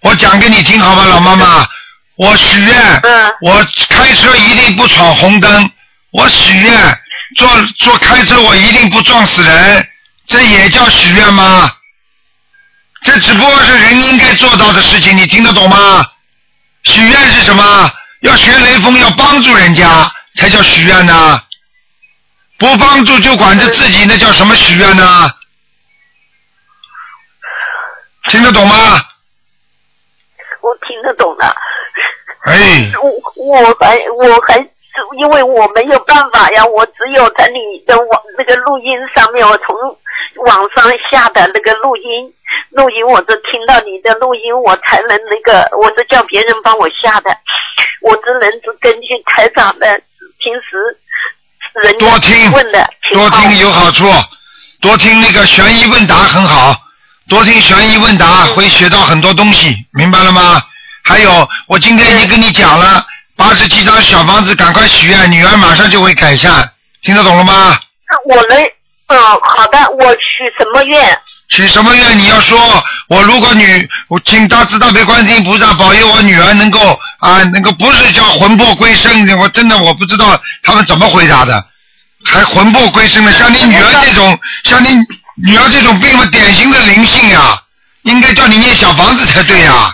[0.01, 1.65] 我讲给你听好吗，老妈妈？
[2.17, 3.53] 我许愿，嗯我
[3.89, 5.71] 开车一定不闯红灯。
[6.11, 6.73] 我许愿，
[7.37, 7.47] 坐
[7.77, 9.87] 坐开车我一定不撞死人，
[10.27, 11.71] 这也叫许愿吗？
[13.03, 16.05] 这只不过是人应该做到的事情，你听得懂吗？
[16.83, 17.91] 许愿是什么？
[18.21, 21.41] 要学雷锋，要帮助人家才叫许愿呢。
[22.59, 25.31] 不帮助就管着自己，那叫什么许愿呢？
[28.29, 29.03] 听得懂吗？
[30.61, 31.55] 我听得懂了。
[32.45, 33.11] 哎，我
[33.43, 34.57] 我还我还
[35.17, 39.75] 因为我没有办法呀，我只有在你的网那个录音上面，我从
[40.45, 42.33] 网上下的那个录音，
[42.71, 47.35] 录音我都听到你的录音，我才能那个，我是叫别人帮我下的，
[48.01, 49.99] 我只能是根据台长的
[50.39, 50.97] 平时
[51.83, 52.51] 人家多听
[53.13, 54.05] 多听有好处，
[54.81, 56.75] 多听那个悬疑问答很好，
[57.29, 60.61] 多听悬疑问答会学到很多东西，明白了吗？
[61.03, 63.05] 还有，我今天已经跟你讲了，
[63.35, 67.79] 八十七张小房子，赶快许愿，女儿马上就会改善，听得懂了吗？
[68.25, 68.71] 我能，
[69.11, 71.19] 嗯，好的，我许什么愿？
[71.49, 72.17] 许什么愿？
[72.17, 72.57] 你要说，
[73.09, 81.61] 我如果女，我请大慈大悲观世音菩萨保佑我女儿能够啊，能够不是叫魂魄归生的，我真的我不知道他们怎么回答的，
[82.23, 84.95] 还魂魄归生的，像你女儿这种，像你
[85.45, 87.61] 女儿这种病嘛，典型的灵性呀，
[88.03, 89.93] 应该叫你念小房子才对呀。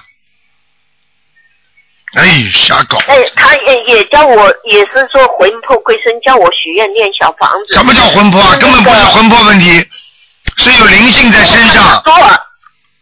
[2.17, 2.97] 哎，瞎搞！
[3.07, 7.75] 哎，他也也叫我，也是说魂魄归身，叫我许愿念小房子。
[7.75, 8.57] 什么叫魂魄啊？
[8.59, 9.87] 根本不是魂魄问题，
[10.57, 12.13] 是有灵性在身上坐，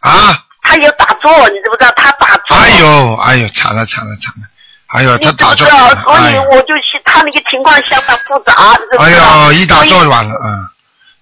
[0.00, 0.42] 啊！
[0.62, 1.90] 他有打坐，你知不知道？
[1.96, 2.56] 他打坐。
[2.56, 4.46] 哎呦，哎呦，惨了惨了惨了！
[4.88, 5.66] 哎呦，他打坐？
[5.68, 9.10] 所以我就去，他那个情况相当复杂，知哎？
[9.12, 10.68] 呦，一打坐完了，嗯，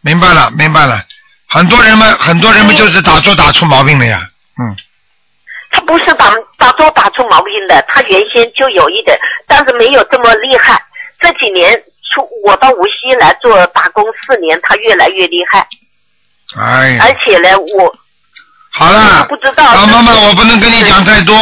[0.01, 1.01] 明白了，明白了。
[1.47, 4.27] 很多人们，很多人们就是打坐打出毛病了呀，
[4.61, 4.77] 嗯，
[5.75, 9.19] 他不是打打坐打出毛病的，他原先就有一点，
[9.49, 10.81] 但是没有这么厉害。
[11.19, 11.75] 这几年
[12.15, 15.67] 出我到无锡来做打工四年，他越来越厉害，
[16.57, 17.93] 哎呀，而且呢，我
[18.71, 21.35] 好了，不知道老妈妈，我不能跟你讲太多，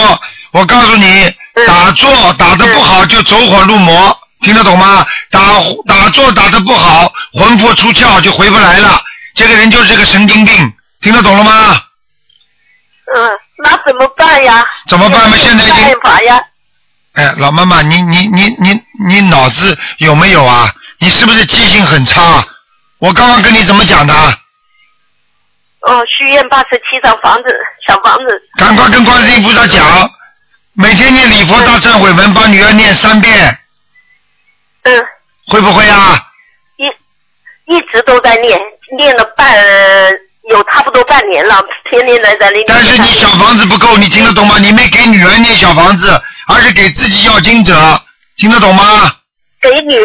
[0.53, 1.24] 我告诉你，
[1.55, 5.07] 嗯打坐打得不好就走火入魔，听得懂吗？
[5.30, 5.41] 打
[5.87, 8.99] 打坐打得不好，魂魄出窍就回不来了，
[9.35, 10.72] 这个人就是个神经病，
[11.03, 11.83] 听得懂了吗？
[13.15, 14.67] 嗯，那怎么办呀？
[14.89, 16.41] 怎么办嘛现在已经办法呀？
[17.15, 20.73] 哎，老妈妈，你你你你你脑子有没有啊？
[20.99, 22.45] 你是不是记性很差？
[22.99, 24.15] 我刚刚跟你怎么讲的？
[25.81, 27.55] 哦，许愿八十七张房子，
[27.87, 28.43] 小房子。
[28.57, 30.09] 赶快跟观世音菩萨讲，
[30.75, 33.59] 每天念礼佛大忏悔文，帮女儿念三遍，
[34.85, 35.05] 嗯，
[35.49, 36.25] 会不会啊？
[36.77, 38.59] 一一直都在念，
[38.97, 39.53] 念了半
[40.53, 42.67] 有差不多半年了，天天来在这里念。
[42.69, 44.59] 但是你小房子不够，你听得懂吗？
[44.59, 47.75] 你没给女儿念小房子，而是给自己要经者，
[48.37, 49.11] 听得懂吗？
[49.61, 49.97] 给女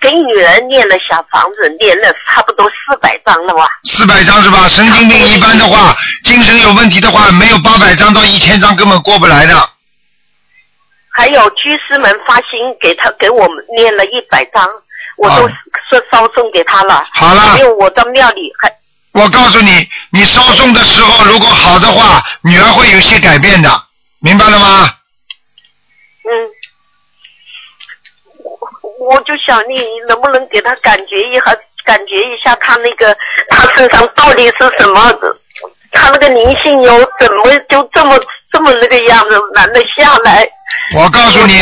[0.00, 3.68] 给女儿念了小房子，念了差不多四百张了哇。
[3.84, 4.68] 四百张是吧？
[4.68, 5.94] 神经病一般的话，
[6.24, 9.54] 精神有问题的话，没有八百张到一千张根本过不来的。
[11.14, 14.66] 还有居士们发心给他给我们念了一百张，
[15.18, 15.52] 我都啊
[15.90, 17.04] 是烧送给他了。
[17.12, 18.68] 好了还有我到庙里还
[19.12, 23.82] 我告诉你，你烧送的时候如果好的话，女儿会有些改变的，
[24.20, 24.88] 明白了吗？
[26.24, 26.30] 嗯，
[28.42, 31.54] 我我就想你能不能给他感觉一下，
[31.84, 33.14] 感觉一下他那个
[33.50, 35.12] 他身上到底是什么？
[35.92, 38.18] 他那个灵性有怎么就这么
[38.50, 40.48] 这么那个样子，难得下来？
[40.94, 41.54] 我告诉你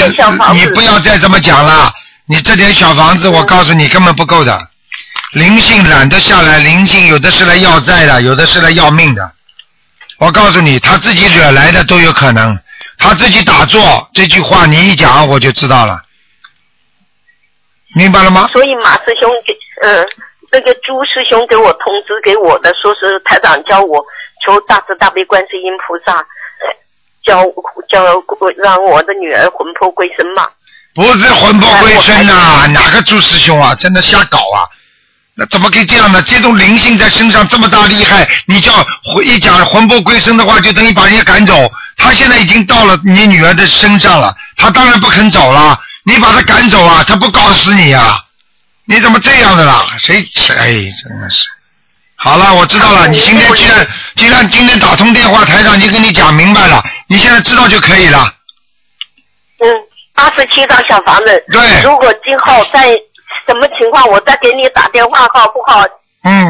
[0.55, 1.92] 你不要再这么讲了。
[2.26, 4.69] 你这点小房子，我告诉你根本不够的。
[5.32, 9.32] 灵性懒得下来，灵性有的是来要债的，有的是来要命的。
[10.18, 12.58] 我告诉你，他自己惹来的都有可能。
[12.98, 16.02] 他自己打坐，这句话你一讲我就知道了，
[17.94, 18.48] 明白了吗？
[18.52, 20.04] 所以马师兄给嗯、
[20.52, 24.04] 那个朱师兄给我通知给我的，说是台长叫我
[24.44, 26.24] 求大慈大悲观世音菩萨，呃
[27.24, 27.42] 教
[27.88, 28.04] 教
[28.58, 30.46] 让我的女儿魂魄归身嘛。
[30.94, 34.68] 不是魂魄归身呐、哪个朱师兄啊，真的瞎搞啊！
[35.41, 36.20] 那怎么可以这样呢？
[36.20, 41.72] 这种灵性在身上这么大厉害，你叫魂一讲魂魄归身的话，就等于把人家赶走。
[41.97, 45.80] 他现在已经到了你女儿的身上了，他当然不肯走了。
[46.05, 48.22] 你把他赶走啊，他不告死你呀、
[48.84, 49.86] 你怎么这样的啦？
[49.97, 50.55] 谁谁？
[50.55, 50.72] 哎，
[51.03, 51.47] 真的是。
[52.16, 53.09] 好了，我知道了。
[53.09, 58.30] 你今天既然既然今天打通电话，台长已经跟你讲明白了，你现在知道就可以了。
[59.64, 59.68] 嗯，
[60.14, 61.43] 八十七张小房子。
[61.51, 62.95] 对如果今后在
[63.51, 65.84] 什么情况，我再给你打电话好不好？
[66.22, 66.46] 嗯，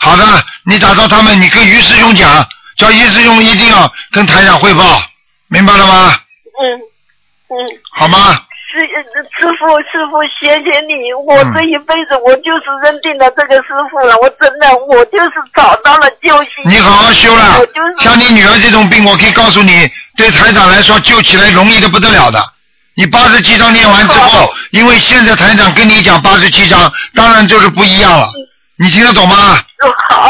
[0.00, 0.24] 好的，
[0.66, 2.44] 你找到他们，你跟于师兄讲，
[2.76, 5.00] 叫于师兄一定要跟台长汇报，
[5.46, 6.12] 明白了吗？
[6.58, 6.66] 嗯
[7.50, 7.54] 嗯。
[7.92, 8.18] 好吗？
[8.72, 8.78] 师
[9.38, 11.12] 师傅，师傅，谢谢你！
[11.26, 16.50] 我嗯这一辈子我就是认定了这个师傅了，我真的我就是找到了救星。
[16.66, 22.40] 你好好修了我就是，像你女儿这种病，我可以告诉你，对台长来说救起来容易的不得了的。
[23.00, 28.30] 你八十七章念完之后，因为现在台长跟你讲八十七章，当然就是不一样了。
[28.76, 29.58] 你听得懂吗？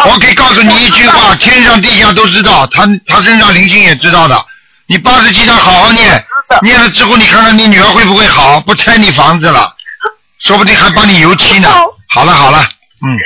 [0.06, 4.40] 我可以告诉你一句话，天上地下都知道，他他身上灵性也知道的。
[4.86, 6.24] 你八十七章好好念，
[6.62, 9.74] 念了之后，你看看你女儿会不会好，不拆你房子了，
[10.38, 11.68] 说不定还帮你油漆呢。
[12.10, 12.64] 好了好了，
[13.04, 13.18] 嗯，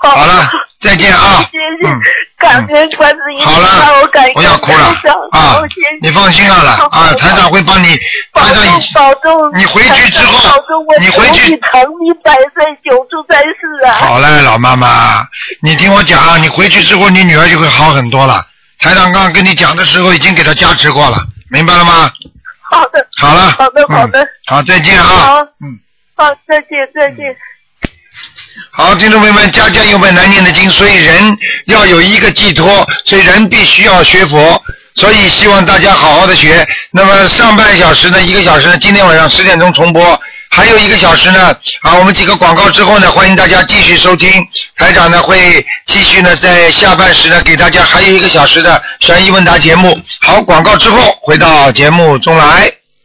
[0.00, 0.48] 好了，
[0.84, 1.42] 再见啊。
[1.50, 2.00] 谢谢，嗯
[2.36, 4.84] 感恩观世音菩好萨，了我感恩不要哭了
[5.30, 5.62] 啊！
[6.02, 7.98] 你放心好了啊，台长会帮你，
[8.34, 10.38] 保台长已重保重，你回去之后
[11.00, 13.94] 你回去祝你长命百岁，久住在世啊！
[13.94, 15.26] 好嘞，老妈妈，
[15.62, 18.44] 你听我讲啊，你回去之后，你女儿就会好很多了。
[18.78, 21.16] 台长刚刚跟你讲的时候，已经给她加持过了，
[21.50, 22.12] 明白了吗？
[22.70, 25.06] 好的，好了，好的，好的嗯，好，再见啊。
[25.06, 25.78] 好，嗯，
[26.14, 27.34] 好，再见，再见。
[28.76, 34.60] 好，听众朋友们，家家有本难念的经，所以人要有一个寄托，所以人必须要学佛，
[34.96, 36.66] 所以希望大家好好的学。
[36.90, 40.20] 那么上半小时呢，一个小时呢，今天晚上十点钟重播，
[40.50, 44.44] 还有一个小时呢，啊，我们几个广告之后呢，欢迎大家继续收听。
[44.76, 49.96] 台长呢会继续呢在下半时呢给大家还有一个小时的悬疑问答节目。
[50.20, 52.72] 好，广告之后回到节目中来。